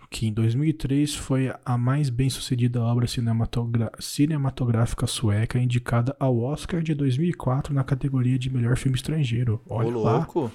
[0.09, 3.07] que em 2003 foi a mais bem-sucedida obra
[3.99, 9.61] cinematográfica sueca indicada ao Oscar de 2004 na categoria de melhor filme estrangeiro.
[9.69, 10.17] Olha Ô, lá.
[10.19, 10.53] louco.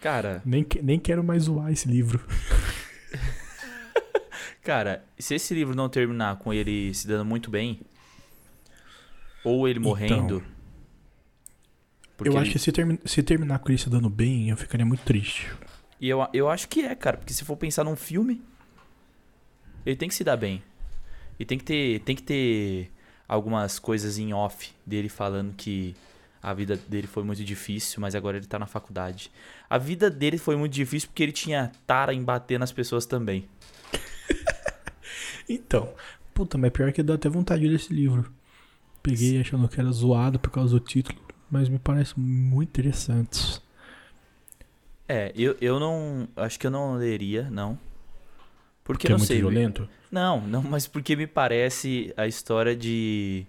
[0.00, 2.20] Cara, Nem, nem quero mais zoar esse livro.
[4.62, 7.80] cara, se esse livro não terminar com ele se dando muito bem,
[9.44, 10.42] ou ele morrendo.
[12.16, 14.56] porque eu ele- acho que se, termi- se terminar com ele se dando bem, eu
[14.56, 15.50] ficaria muito triste.
[16.00, 18.42] E eu, eu acho que é, cara, porque se for pensar num filme,
[19.86, 20.62] ele tem que se dar bem.
[21.38, 22.90] E tem que ter, tem que ter
[23.26, 25.94] algumas coisas em off dele falando que
[26.42, 29.30] a vida dele foi muito difícil, mas agora ele tá na faculdade.
[29.70, 33.48] A vida dele foi muito difícil porque ele tinha tara em bater nas pessoas também.
[35.48, 35.92] Então,
[36.34, 38.32] puta, mas pior que dá até vontade de ler esse livro.
[39.02, 41.18] Peguei achando que era zoado por causa do título,
[41.50, 43.60] mas me parece muito interessante.
[45.08, 46.28] É, eu, eu não.
[46.36, 47.78] Acho que eu não leria, não.
[48.84, 49.38] Porque Que é não muito sei.
[49.38, 49.88] violento.
[50.10, 53.46] Não, não, mas porque me parece a história de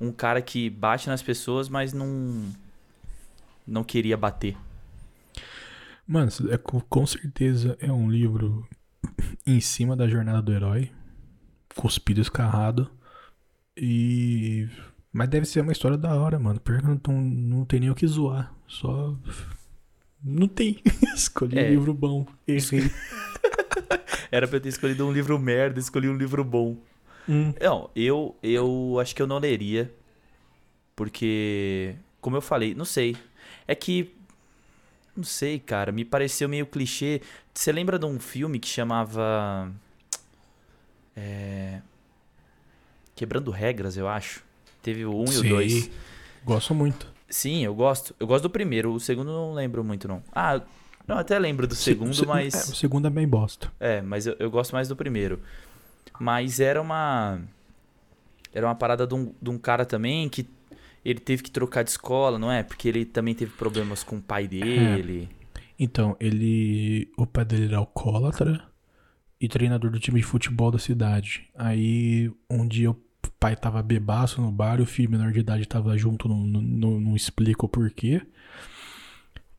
[0.00, 2.52] um cara que bate nas pessoas, mas não
[3.66, 4.56] não queria bater.
[6.06, 8.66] Mano, é, com certeza é um livro
[9.46, 10.90] em cima da jornada do herói.
[11.76, 12.90] Cuspido escarrado.
[13.76, 14.68] E.
[15.12, 16.60] Mas deve ser uma história da hora, mano.
[17.06, 18.52] Não, não tem nem o que zoar.
[18.66, 19.14] Só.
[20.22, 20.80] Não tem.
[21.14, 21.66] Escolhi É.
[21.66, 22.26] um livro bom.
[22.46, 22.90] Errei.
[24.30, 26.76] Era pra eu ter escolhido um livro merda, escolhi um livro bom.
[27.28, 27.54] Hum.
[27.60, 29.92] Não, eu, eu acho que eu não leria.
[30.96, 33.16] Porque, como eu falei, não sei.
[33.66, 34.14] É que.
[35.16, 35.92] Não sei, cara.
[35.92, 37.20] Me pareceu meio clichê.
[37.52, 39.70] Você lembra de um filme que chamava.
[41.16, 41.80] É.
[43.14, 44.42] Quebrando Regras, eu acho.
[44.82, 45.48] Teve o 1 e o Sei.
[45.50, 45.90] 2.
[46.44, 47.12] Gosto muito.
[47.28, 48.14] Sim, eu gosto.
[48.18, 48.92] Eu gosto do primeiro.
[48.92, 50.22] O segundo não lembro muito, não.
[50.32, 50.60] Ah,
[51.06, 52.54] não, até lembro do segundo, Se- mas.
[52.54, 53.72] é, o segundo é bem bosta.
[53.80, 55.40] É, mas eu, eu gosto mais do primeiro.
[56.18, 57.40] Mas era uma.
[58.52, 60.48] Era uma parada de um, de um cara também que
[61.04, 62.62] ele teve que trocar de escola, não é?
[62.62, 65.28] Porque ele também teve problemas com o pai dele.
[65.78, 67.10] Então, ele.
[67.16, 68.64] O pai dele era alcoólatra
[69.44, 71.50] e treinador do time de futebol da cidade.
[71.54, 72.96] Aí, um dia o
[73.38, 77.00] pai tava bebaço no bar e o filho menor de idade tava junto, não, não,
[77.00, 78.22] não, explica o porquê.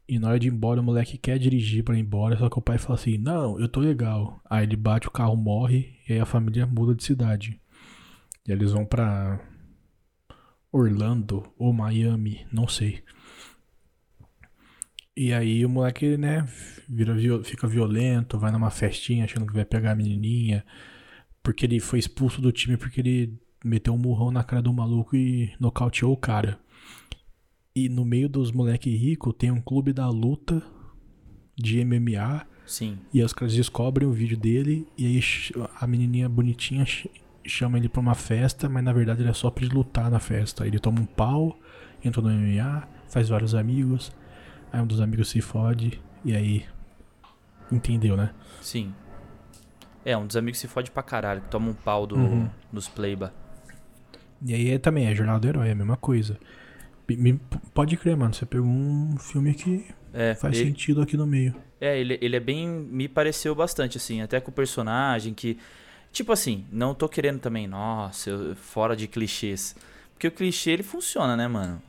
[0.07, 2.57] E na hora de ir embora, o moleque quer dirigir pra ir embora, só que
[2.57, 4.41] o pai fala assim: Não, eu tô legal.
[4.49, 7.59] Aí ele bate, o carro morre e aí a família muda de cidade.
[8.47, 9.39] E eles vão pra
[10.71, 13.03] Orlando ou Miami, não sei.
[15.15, 16.45] E aí o moleque, né,
[16.89, 20.65] vira, fica violento, vai numa festinha achando que vai pegar a menininha.
[21.41, 25.15] Porque ele foi expulso do time porque ele meteu um murrão na cara do maluco
[25.15, 26.59] e nocauteou o cara.
[27.75, 30.61] E no meio dos moleque rico tem um clube da luta
[31.57, 32.45] de MMA.
[32.65, 32.97] Sim.
[33.13, 35.21] E os caras descobrem o vídeo dele e aí
[35.79, 37.07] a menininha bonitinha ch-
[37.45, 40.19] chama ele pra uma festa, mas na verdade ele é só pra ele lutar na
[40.19, 40.65] festa.
[40.65, 41.59] Ele toma um pau,
[42.03, 44.11] entra no MMA, faz vários amigos,
[44.75, 46.65] aí um dos amigos se fode e aí
[47.71, 48.31] entendeu, né?
[48.61, 48.93] Sim.
[50.03, 52.49] É, um dos amigos se fode pra caralho, que toma um pau do, Uhum.
[52.71, 53.33] dos playba.
[54.45, 56.37] E aí é, também é Jornal do Herói, é a mesma coisa.
[57.07, 57.39] Me-
[57.73, 61.55] pode crer, mano, você pegou um filme que É, faz ele, sentido aqui no meio.
[61.79, 62.67] é ele, ele é bem.
[62.67, 65.57] Me pareceu bastante, assim, até com o personagem que.
[66.11, 69.75] Tipo assim, não tô querendo também, nossa, eu- fora de clichês.
[70.13, 71.81] Porque o clichê ele funciona, né, mano?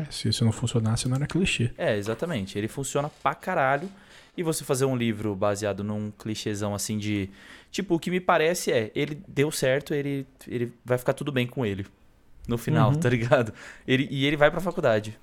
[0.00, 1.70] É, se isso não funcionasse, não era clichê.
[1.78, 2.56] É, exatamente.
[2.58, 3.88] Ele funciona pra caralho.
[4.36, 7.30] E você fazer um livro baseado num clichêzão assim de.
[7.70, 11.46] Tipo, o que me parece é, ele deu certo, ele, ele vai ficar tudo bem
[11.46, 11.86] com ele.
[12.46, 13.00] No final, Uhum.
[13.00, 13.52] tá ligado?
[13.88, 15.18] Ele, e ele vai pra faculdade.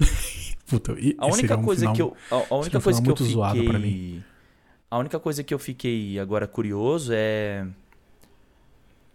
[0.66, 2.16] Puta, e A única um coisa final- que eu.
[2.30, 4.22] A, a única um coisa que eu fiquei.
[4.90, 7.66] A única coisa que eu fiquei agora curioso é.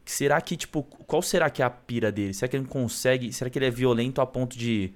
[0.09, 2.33] Será que, tipo, qual será que é a pira dele?
[2.33, 3.31] Será que ele não consegue.
[3.31, 4.91] Será que ele é violento a ponto de.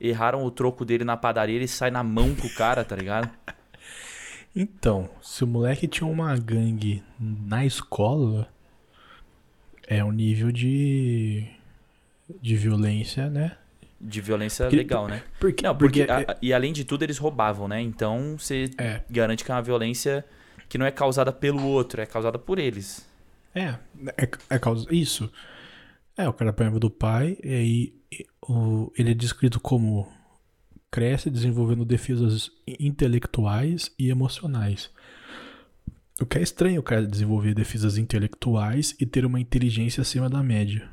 [0.00, 2.96] Erraram o troco dele na padaria e ele sai na mão com o cara, tá
[2.96, 3.28] ligado?
[4.56, 8.48] Então, se o moleque tinha uma gangue na escola,
[9.86, 11.46] é um nível de.
[12.42, 13.56] de violência, né?
[14.00, 15.22] De violência Porque- legal, né?
[15.38, 16.02] Porque, Não, porque.
[16.02, 17.80] a- e além de tudo, eles roubavam, né?
[17.80, 20.24] Então você É, garante que é uma violência
[20.68, 23.08] que não é causada pelo outro, é causada por eles.
[23.54, 23.78] É,
[24.16, 24.86] é, é causa.
[24.90, 25.30] Isso.
[26.16, 27.94] É, o cara apanhava do pai, e aí
[28.42, 30.10] o, ele é descrito como
[30.90, 34.90] cresce desenvolvendo defesas intelectuais e emocionais.
[36.20, 40.42] O que é estranho o cara desenvolver defesas intelectuais e ter uma inteligência acima da
[40.42, 40.90] média.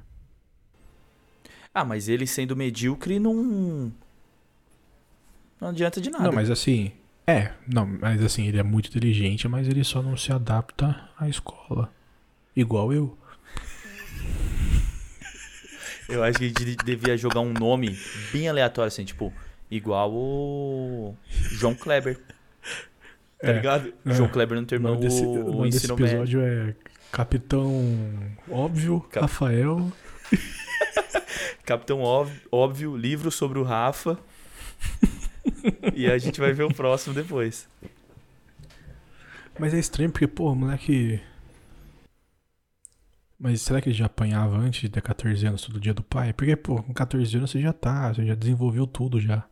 [1.74, 3.92] Ah, mas ele sendo medíocre não.
[5.60, 6.24] Não adianta de nada.
[6.24, 6.92] Não, mas assim.
[7.26, 11.28] É, não, mas assim, ele é muito inteligente, mas ele só não se adapta à
[11.28, 11.92] escola.
[12.58, 13.16] Igual eu.
[16.10, 17.98] Eu acho que a gente devia jogar um nome
[18.32, 19.32] bem aleatório, assim, tipo,
[19.70, 22.18] igual o João Kleber.
[22.18, 23.94] Tá É, ligado?
[24.06, 24.14] é.
[24.14, 26.08] João Kleber não O terminou nome desse, o, o o nome desse ensino médio.
[26.18, 26.76] episódio é
[27.12, 29.92] Capitão Óbvio, Cap- Rafael.
[31.64, 34.18] Capitão Óbvio, óbvio, livro sobre o Rafa.
[35.94, 37.68] e a gente vai ver o próximo depois.
[39.60, 41.20] Mas é estranho porque, pô, moleque.
[43.40, 46.34] Mas será que ele já apanhava antes de ter 14 anos todo dia do pai?
[46.34, 49.48] Porque, pô, com 14 anos você já tá, você já desenvolveu tudo já.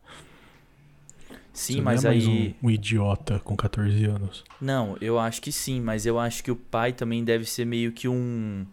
[1.53, 2.55] Sim, Você mas não é mais aí.
[2.61, 4.43] Um, um idiota com 14 anos.
[4.59, 7.91] Não, eu acho que sim, mas eu acho que o pai também deve ser meio
[7.91, 8.65] que um.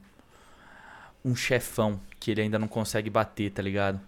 [1.25, 4.01] Um chefão que ele ainda não consegue bater, tá ligado?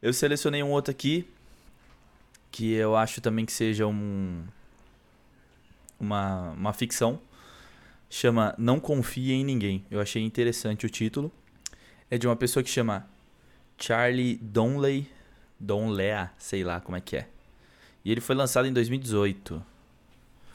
[0.00, 1.28] Eu selecionei um outro aqui
[2.52, 4.44] que eu acho também que seja um.
[5.98, 7.20] Uma, uma ficção.
[8.10, 9.84] Chama Não Confie em Ninguém.
[9.90, 11.30] Eu achei interessante o título.
[12.10, 13.08] É de uma pessoa que chama
[13.78, 15.08] Charlie Donley.
[15.58, 17.28] Donlea, sei lá como é que é.
[18.04, 19.62] E ele foi lançado em 2018.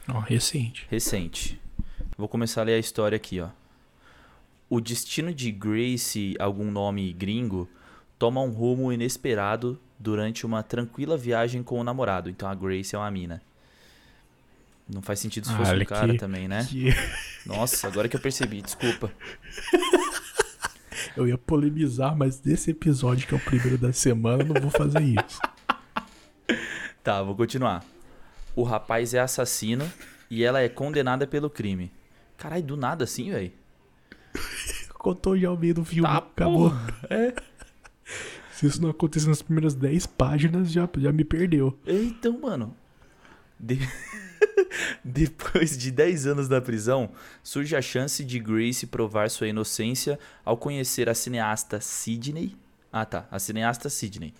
[0.08, 0.86] Ó, recente.
[0.90, 1.60] Recente.
[2.18, 3.48] Vou começar a ler a história aqui, ó.
[4.68, 7.68] O destino de Grace, algum nome gringo,
[8.18, 12.28] toma um rumo inesperado durante uma tranquila viagem com o namorado.
[12.28, 13.40] Então a Grace é uma mina.
[14.92, 16.66] Não faz sentido se fosse Olha um cara que- também, né?
[16.68, 16.90] Que-
[17.46, 19.10] Nossa, agora que eu percebi, desculpa.
[21.16, 24.70] Eu ia polemizar, mas desse episódio, que é o primeiro da semana, eu não vou
[24.70, 25.40] fazer isso.
[27.02, 27.84] Tá, vou continuar.
[28.54, 29.90] O rapaz é assassino
[30.30, 31.92] e ela é condenada pelo crime.
[32.36, 33.52] Caralho, do nada assim, velho.
[34.94, 36.08] Contou já o meio do filme.
[36.08, 36.72] Tá, acabou.
[37.08, 37.34] É.
[38.52, 41.78] Se isso não acontecer nas primeiras 10 páginas, já, já me perdeu.
[41.86, 42.74] Então, mano.
[43.60, 43.78] de-
[45.04, 47.10] Depois de 10 anos na prisão,
[47.42, 52.56] surge a chance de Grace provar sua inocência ao conhecer a cineasta Sidney.
[52.92, 53.26] Ah, tá.
[53.30, 54.32] A cineasta Sidney.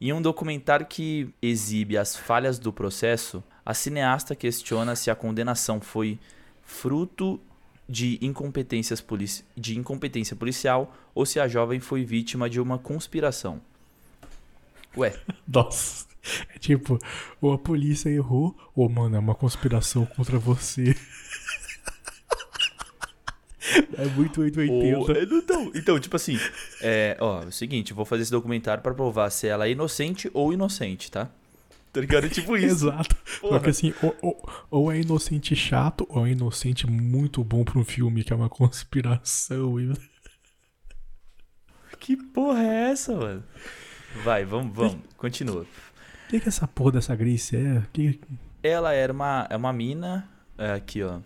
[0.00, 5.80] Em um documentário que exibe as falhas do processo, a cineasta questiona se a condenação
[5.80, 6.18] foi
[6.62, 7.40] fruto
[7.88, 13.60] de, incompetências polici- de incompetência policial ou se a jovem foi vítima de uma conspiração.
[14.96, 15.14] Ué,
[15.46, 16.06] Nossa.
[16.54, 16.98] É tipo,
[17.40, 20.94] ou a polícia errou, ou, mano, é uma conspiração contra você.
[23.96, 24.98] É muito 880.
[24.98, 26.38] Ou- é, então, então, tipo assim,
[26.82, 30.30] é, ó, é o seguinte, vou fazer esse documentário pra provar se ela é inocente
[30.34, 31.30] ou inocente, tá?
[31.90, 32.26] Tá ligado?
[32.26, 32.66] É tipo isso.
[32.88, 33.16] Exato.
[33.40, 33.54] Porra.
[33.54, 37.84] Porque assim, ou, ou- ou é inocente chato, ou é inocente muito bom pra um
[37.84, 39.76] filme que é uma conspiração.
[41.98, 43.42] Que porra é essa, mano?
[44.22, 45.64] Vai, vamos, vamos, continua.
[46.34, 47.82] O que, que essa porra dessa Grace é?
[47.92, 48.18] Que...
[48.60, 51.18] Ela era uma, é uma mina, é, aqui ó.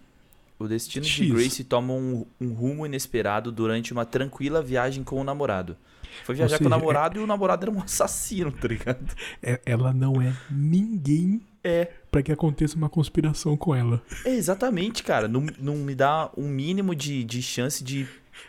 [0.59, 1.31] O destino de X.
[1.31, 5.77] Grace toma um, um rumo inesperado durante uma tranquila viagem com o namorado.
[6.25, 9.15] Foi viajar com o seja, namorado e o namorado era um assassino, tá ligado?
[9.43, 14.03] é- Ela não é ninguém É, pra que aconteça uma conspiração com ela.
[14.27, 15.27] é exatamente, cara.
[15.27, 18.01] Não, não me dá um mínimo de, de chance de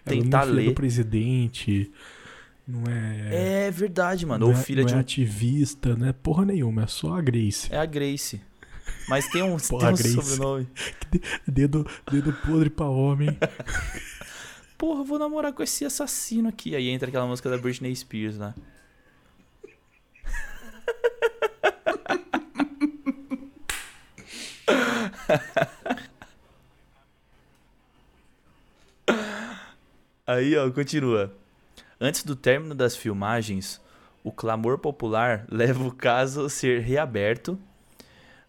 [0.06, 0.66] Ela não tentar é filha ler.
[0.66, 1.90] do presidente,
[2.70, 4.46] não é, É verdade, mano.
[4.46, 5.00] não Ou é- filha não de é um.
[5.00, 7.68] ativista, não é porra nenhuma, é só a Grace.
[7.74, 8.42] É a Grace.
[9.08, 10.14] Mas tem um, Porra, tem um Grace.
[10.30, 10.68] sobrenome.
[11.48, 13.38] Dedo, dedo podre pra homem.
[14.78, 16.76] Porra, vou namorar com esse assassino aqui.
[16.76, 18.54] Aí entra aquela música da Britney Spears lá.
[30.26, 31.34] Aí, ó, continua.
[32.00, 33.82] Antes do término das filmagens,
[34.24, 37.60] o clamor popular leva o caso a ser reaberto,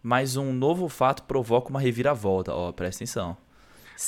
[0.01, 2.53] mas um novo fato provoca uma reviravolta.
[2.53, 3.37] Ó, presta atenção.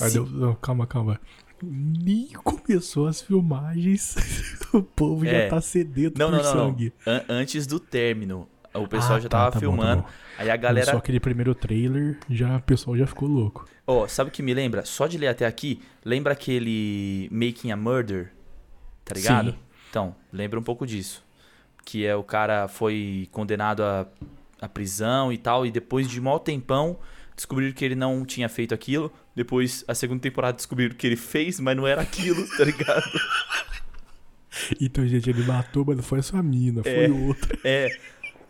[0.02, 1.20] Ah, Se- não, calma, calma.
[1.62, 4.16] Nem começou as filmagens,
[4.74, 5.48] o povo já É.
[5.48, 6.70] tá sedento Não, por não, não, não.
[6.72, 6.94] sangue.
[7.06, 8.50] An- antes do término.
[8.74, 10.02] O pessoal Ah, já tá, tava tá bom, tá filmando.
[10.02, 10.08] bom.
[10.40, 10.92] Aí a galera.
[10.92, 13.68] Só aquele primeiro trailer, já, o pessoal já ficou louco.
[13.86, 14.84] Ó, sabe o que me lembra?
[14.84, 18.34] Só de ler até aqui, lembra aquele Making a Murder?
[19.14, 19.52] Tá ligado?
[19.52, 19.58] Sim.
[19.90, 21.24] Então, lembra um pouco disso.
[21.86, 24.08] Que é o cara foi condenado à,
[24.62, 26.98] à prisão e tal, e depois de mó tempão
[27.36, 29.12] descobriram que ele não tinha feito aquilo.
[29.36, 33.04] Depois, a segunda temporada descobriram que ele fez, mas não era aquilo, tá ligado?
[34.80, 37.10] Então, gente, ele matou, mas não foi essa mina, foi É.
[37.10, 37.60] outra.
[37.64, 37.90] É.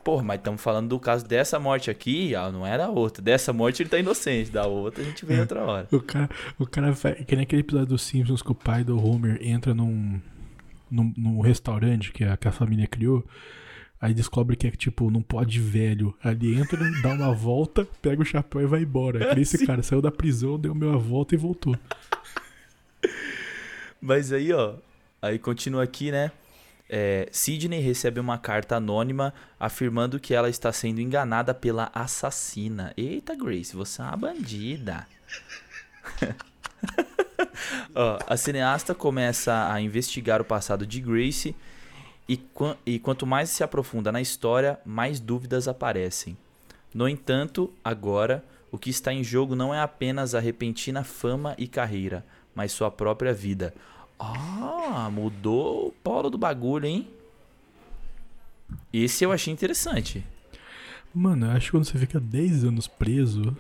[0.03, 3.23] Porra, mas estamos falando do caso dessa morte aqui, ah, não era outra.
[3.23, 5.87] Dessa morte ele tá inocente, da outra a gente vê outra hora.
[5.93, 7.15] O cara, o cara vai.
[7.15, 10.19] Que nem aquele episódio dos Simpsons que o pai do Homer entra num,
[10.93, 13.25] num, num restaurante que a, que a família criou.
[13.99, 16.15] Aí descobre que é tipo, não pode velho.
[16.23, 19.33] Ele entra, dá uma volta, pega o chapéu e vai embora.
[19.33, 19.65] Nem esse Sim.
[19.65, 21.75] cara saiu da prisão, deu meia volta e voltou.
[23.99, 24.75] Mas aí, ó,
[25.21, 26.31] aí continua aqui, né?
[26.89, 32.93] É, Sidney recebe uma carta anônima afirmando que ela está sendo enganada pela assassina.
[32.97, 35.07] Eita, Grace, você é uma bandida.
[38.27, 41.55] A cineasta começa a investigar o passado de Grace
[42.27, 46.37] e, quan- e quanto mais se aprofunda na história, mais dúvidas aparecem.
[46.93, 51.67] No entanto, agora, o que está em jogo não é apenas a repentina fama e
[51.67, 53.73] carreira, mas sua própria vida.
[54.19, 57.07] Ah, mudou o polo do bagulho, hein?
[58.91, 60.23] Esse eu achei interessante.
[61.13, 63.55] Mano, eu acho que quando você fica 10 anos preso,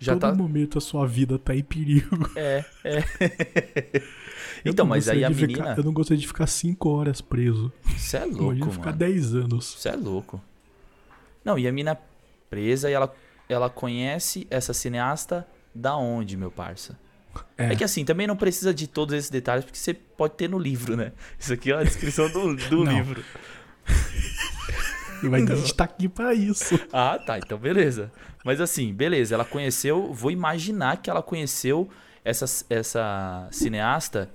[0.00, 2.30] Já todo tá- momento a sua vida tá em perigo.
[2.36, 4.02] É, é.
[4.66, 5.48] Então, mas aí a menina.
[5.48, 7.70] Ficar, eu não gostaria de ficar 5 horas preso.
[7.98, 8.98] Você é Imagina louco, ficar mano.
[8.98, 9.74] 10 anos.
[9.78, 10.42] Você é louco.
[11.44, 11.98] Não, e a mina
[12.48, 13.14] presa e ela,
[13.46, 16.98] ela conhece essa cineasta da onde, meu parça?
[17.58, 17.72] É.
[17.72, 17.76] É.
[17.76, 20.96] que assim, também não precisa de todos esses detalhes, porque você pode ter no livro,
[20.96, 21.12] né?
[21.38, 23.22] Isso aqui é a descrição do, do livro.
[25.22, 26.78] Mas a gente tá aqui pra isso.
[26.92, 27.38] Ah, tá.
[27.38, 28.10] Então, beleza.
[28.44, 29.34] Mas assim, beleza.
[29.34, 30.12] Ela conheceu.
[30.12, 31.88] Vou imaginar que ela conheceu
[32.24, 34.30] essa, essa cineasta,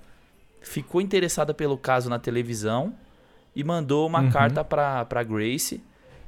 [0.62, 2.94] ficou interessada pelo caso na televisão
[3.56, 4.30] e mandou uma Uhum.
[4.30, 5.82] carta pra, pra Grace,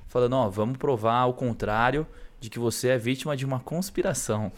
[0.08, 2.06] falando: Ó, vamos provar ao contrário
[2.40, 4.52] de que você é vítima de uma conspiração.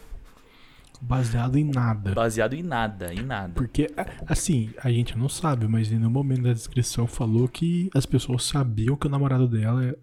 [1.02, 2.14] Baseado em nada.
[2.14, 3.54] Baseado em nada, em nada.
[3.54, 3.90] Porque,
[4.28, 8.44] assim, a gente não sabe, mas em nenhum momento da descrição falou que as pessoas
[8.46, 9.84] sabiam que o namorado dela.
[9.86, 9.96] é-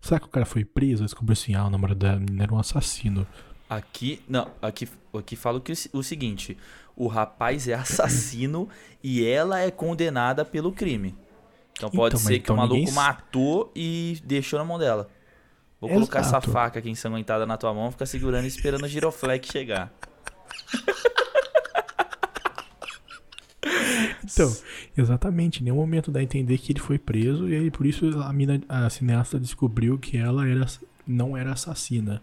[0.00, 1.04] Será que o cara foi preso?
[1.04, 3.26] Descobriu assim, ah, o namorado da menina era um assassino.
[3.68, 6.56] Aqui, não, aqui, aqui fala o, que, o seguinte:
[6.96, 8.68] o rapaz é assassino
[9.02, 11.14] e ela é condenada pelo crime.
[11.72, 15.08] Então pode Então, ser que então o maluco ninguém matou e deixou na mão dela.
[15.80, 16.50] Vou colocar essa Exato.
[16.50, 19.92] faca aqui ensanguentada na tua mão, fica segurando e esperando o giroflex chegar.
[24.30, 24.54] Então,
[24.96, 28.06] exatamente, em nenhum momento dá a entender que ele foi preso e aí por isso
[28.20, 30.66] a, mina, a cineasta descobriu que ela era,
[31.06, 32.22] não era assassina.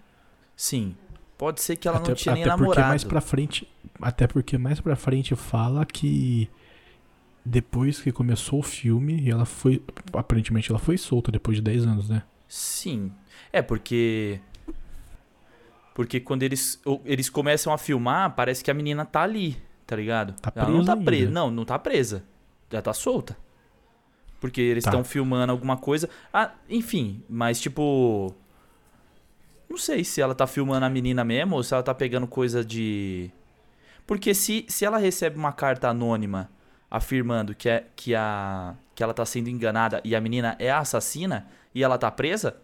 [0.55, 0.95] Sim.
[1.37, 2.89] Pode ser que ela até não tinha nem até porque namorado.
[2.89, 3.67] mais pra frente,
[4.01, 6.49] até porque mais pra frente fala que
[7.43, 9.83] depois que começou o filme, ela foi
[10.13, 12.23] aparentemente ela foi solta depois de 10 anos, né?
[12.47, 13.11] Sim.
[13.51, 14.39] É porque.
[15.93, 19.57] Porque quando eles, eles começam a filmar, parece que a menina tá ali,
[19.87, 20.33] tá ligado?
[20.41, 21.21] Tá Ela não tá presa.
[21.27, 21.31] ainda.
[21.39, 22.23] Não, não tá presa.
[22.69, 23.37] Já tá solta.
[24.41, 24.89] Porque eles Tá.
[24.89, 26.09] estão filmando alguma coisa.
[26.33, 28.35] Ah, enfim, mas tipo.
[29.69, 32.63] Não sei se ela tá filmando a menina mesmo ou se ela tá pegando coisa
[32.63, 33.31] de.
[34.05, 36.49] Porque se, se ela recebe uma carta anônima
[36.91, 40.79] afirmando que, é, que, a, que ela tá sendo enganada e a menina é a
[40.79, 42.55] assassina e ela tá presa,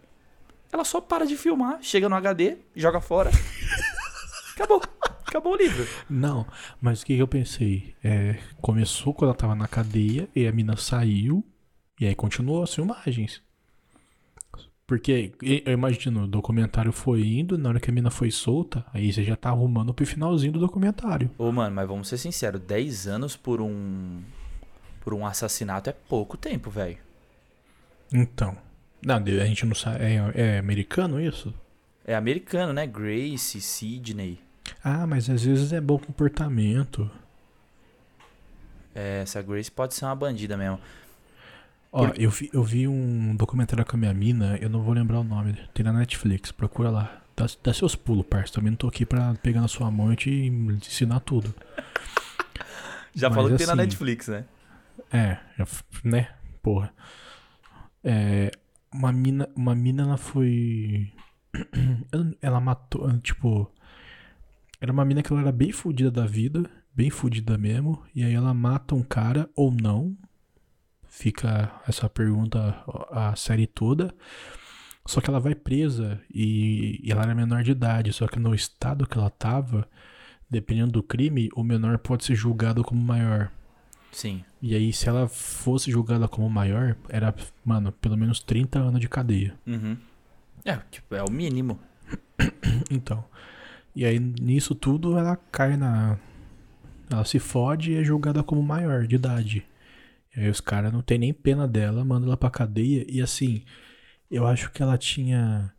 [0.72, 3.30] ela só para de filmar, chega no HD, joga fora.
[4.56, 4.82] Acabou.
[5.26, 5.86] Acabou o livro.
[6.08, 6.46] Não,
[6.80, 7.94] mas o que, eu pensei?
[8.02, 11.44] É, começou quando ela tava na cadeia e a mina saiu
[12.00, 13.42] e aí continuou as filmagens.
[14.86, 19.10] Porque eu imagino, o documentário foi indo, na hora que a mina foi solta, aí
[19.10, 21.30] você já tá arrumando pro finalzinho do documentário.
[21.38, 24.22] Ô, mano, mas vamos ser sinceros, 10 anos por um.
[25.00, 26.98] Por um assassinato é pouco tempo, velho.
[28.12, 28.56] Então.
[29.04, 30.04] Não, a gente não sabe.
[30.04, 31.52] É, é americano isso?
[32.04, 32.86] É americano, né?
[32.86, 34.38] Grace, Sidney.
[34.82, 37.10] Ah, mas às vezes é bom comportamento.
[38.94, 40.78] É, essa Grace pode ser uma bandida mesmo.
[41.90, 44.94] Ó, Por- eu, vi, eu vi um documentário com a minha mina, eu não vou
[44.94, 47.22] lembrar o nome, tem na Netflix, procura lá.
[47.36, 48.52] Dá, dá seus pulos, parça.
[48.54, 51.54] Também não tô aqui pra pegar na sua mão e te ensinar tudo.
[53.14, 54.44] Já Mas falou que tem na assim- Netflix, né?
[55.12, 55.38] É,
[56.04, 56.28] né?
[56.62, 56.92] Porra.
[58.04, 58.50] É,
[58.92, 61.12] uma mina, uma mina ela foi
[62.40, 63.70] ela- matou, tipo,
[64.80, 68.32] era uma mina que ela era bem fodida da vida, bem fodida mesmo, e aí
[68.34, 70.16] ela mata um cara ou não.
[71.06, 74.14] Fica essa pergunta a série toda.
[75.06, 78.54] Só que ela vai presa e, e ela era menor de idade, só que no
[78.54, 79.86] estado que ela tava,
[80.48, 83.50] dependendo do crime, o menor pode ser julgado como maior.
[84.12, 84.44] Sim.
[84.60, 87.34] E aí, se ela fosse julgada como maior, era,
[87.64, 89.54] mano, pelo menos 30 anos de cadeia.
[89.66, 89.96] Uhum.
[90.64, 91.80] É, tipo, é o mínimo.
[92.90, 93.24] Então.
[93.94, 96.18] E aí, nisso tudo, ela cai na.
[97.10, 99.66] Ela se fode e é julgada como maior de idade.
[100.34, 103.04] E aí, os caras não tem nem pena dela, mandam ela pra cadeia.
[103.08, 103.64] E assim,
[104.30, 105.72] eu acho que ela tinha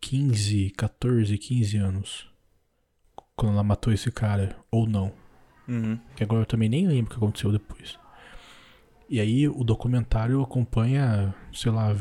[0.00, 2.30] 15, 14, 15 anos.
[3.36, 4.56] Quando ela matou esse cara.
[4.70, 5.12] Ou não.
[5.70, 5.98] Uhum.
[6.16, 7.98] Que agora eu também nem lembro o que aconteceu depois.
[9.08, 11.94] E aí o documentário acompanha, sei lá,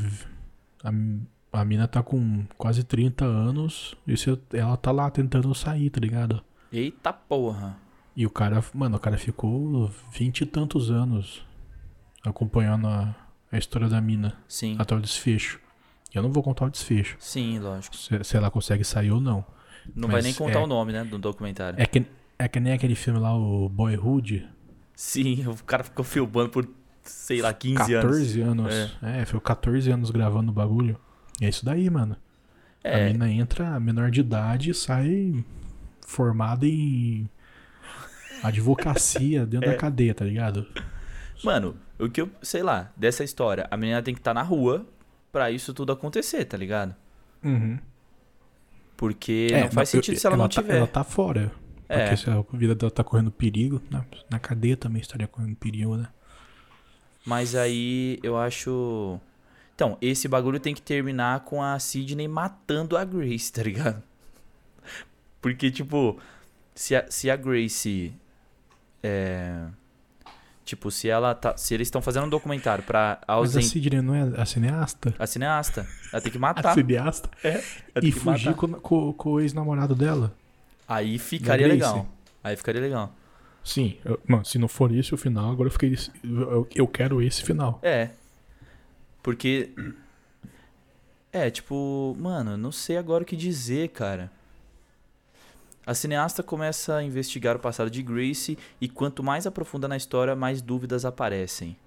[0.84, 5.89] a, a mina tá com quase 30 anos e se- ela tá lá tentando sair,
[5.89, 6.43] tá ligado?
[6.72, 7.78] Eita porra.
[8.15, 11.41] E o cara, mano, o cara ficou vinte e tantos anos
[12.24, 13.15] acompanhando a,
[13.51, 14.76] a história da mina Sim.
[14.80, 15.59] até o desfecho.
[16.13, 17.95] Eu não vou contar o desfecho, Sim, lógico.
[17.95, 19.45] se, se ela consegue sair ou não.
[19.95, 21.80] Não vai Mas nem contar é- o nome, né, do documentário.
[21.82, 22.05] É que,
[22.40, 24.48] é que nem aquele filme lá, o Boyhood,
[24.96, 26.68] Sim, o cara ficou filmando por,
[27.04, 28.06] sei lá, 15 anos.
[28.10, 28.74] 14 anos.
[29.02, 29.26] É.
[29.26, 31.00] foi 14 anos gravando o bagulho.
[31.40, 32.18] E é isso daí, mano.
[32.84, 35.44] A É, mina entra menor de idade e sai
[36.06, 37.30] formada em
[38.44, 39.74] advocacia dentro É.
[39.74, 40.66] da cadeia, tá ligado?
[41.44, 44.86] mano, o que eu, sei lá, dessa história, a menina tem que estar na rua
[45.32, 46.94] pra isso tudo acontecer, tá ligado?
[47.44, 47.80] Uhum.
[48.98, 50.76] Porque É, não faz eu- sentido se ela, não tá, tiver.
[50.78, 51.52] Ela tá fora.
[51.90, 52.02] É.
[52.04, 55.98] Porque se a vida dela tá correndo perigo, na, na cadeia também estaria correndo perigo,
[55.98, 56.08] né?
[57.26, 59.20] Mas aí eu acho.
[59.76, 64.04] Então, esse bagulho tem que terminar com a Sidney matando a Grace, tá ligado?
[65.42, 66.20] Porque, tipo,
[66.76, 68.14] Se a, se a Grace.
[69.02, 69.66] É.
[70.66, 71.58] Tipo, se ela tá.
[71.58, 73.62] Se eles estão fazendo um documentário pra Mas a.
[73.62, 75.14] Sidney não é a cineasta?
[75.18, 75.88] A cineasta.
[76.14, 76.74] Ela tem que A matar.
[76.76, 77.30] cineasta?
[77.44, 77.62] Ela
[78.02, 78.54] tem E fugir matar.
[78.60, 80.36] com, com- com o ex-namorado dela?
[80.90, 82.08] Aí ficaria legal.
[82.44, 83.14] Aí ficaria legal.
[83.64, 83.98] Sim.
[84.04, 85.96] eu- mano, se não for esse o final, agora eu fiquei.
[86.24, 87.80] Eu, eu quero esse final.
[87.84, 88.10] É.
[89.22, 89.70] Porque.
[91.32, 94.32] É, tipo, mano, não sei agora o que dizer, cara.
[95.86, 100.36] A cineasta começa a investigar o passado de Grace e quanto mais aprofunda na história,
[100.36, 101.78] mais dúvidas aparecem.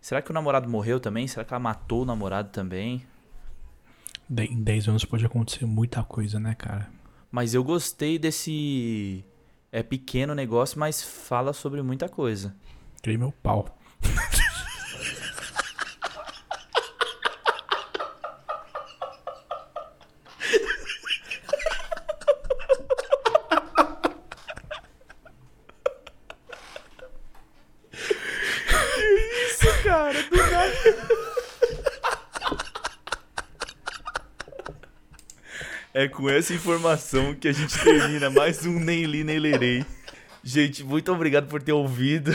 [0.00, 1.26] Será que o namorado morreu também?
[1.26, 3.04] Será que ela matou o namorado também?
[4.30, 6.88] Em 10 anos pode acontecer muita coisa, né, cara?
[7.30, 9.24] Mas eu gostei desse.
[9.72, 12.54] É pequeno negócio, mas fala sobre muita coisa.
[13.00, 13.78] Tirei meu pau.
[36.00, 39.84] É com essa informação que a gente termina mais um Nem Li Nem Lerei.
[40.42, 42.34] Gente, muito obrigado por ter ouvido.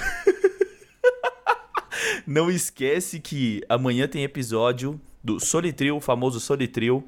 [2.27, 7.07] Não esquece que amanhã tem episódio do Solitril, o famoso Solitril,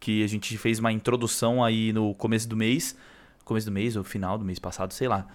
[0.00, 2.96] que a gente fez uma introdução aí no começo do mês.
[3.44, 5.26] Começo do mês ou final do mês passado, sei lá.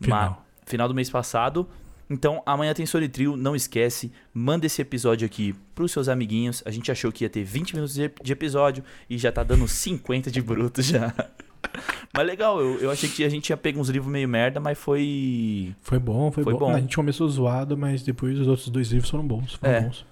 [0.00, 0.30] Final.
[0.30, 1.68] Ma- final do mês passado.
[2.12, 6.60] Então, amanhã tem Solitril, não esquece, manda esse episódio aqui pros seus amiguinhos.
[6.66, 10.28] A gente achou que ia ter 20 minutos de episódio e já tá dando 50
[10.28, 11.14] de bruto já.
[12.12, 14.76] Mas legal, eu, eu achei que a gente ia pegar uns livros meio merda, mas
[14.78, 15.72] foi.
[15.82, 16.58] Foi bom, foi, Foi bom.
[16.58, 16.70] bom.
[16.74, 19.52] A gente começou zoado, mas depois os outros dois livros foram bons.
[19.54, 19.80] Foram É.
[19.82, 20.04] bons.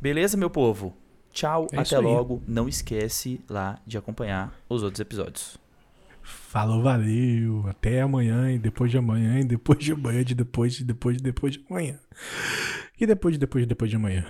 [0.00, 0.96] Beleza, meu povo?
[1.32, 2.42] Tchau, É até logo.
[2.48, 5.56] Não esquece lá de acompanhar os outros episódios.
[6.28, 7.66] Falou, valeu.
[7.68, 11.22] Até amanhã, e depois de amanhã, e depois de amanhã, de depois, de depois, de
[11.22, 11.98] depois de amanhã.
[13.00, 14.26] E depois de depois de depois de amanhã.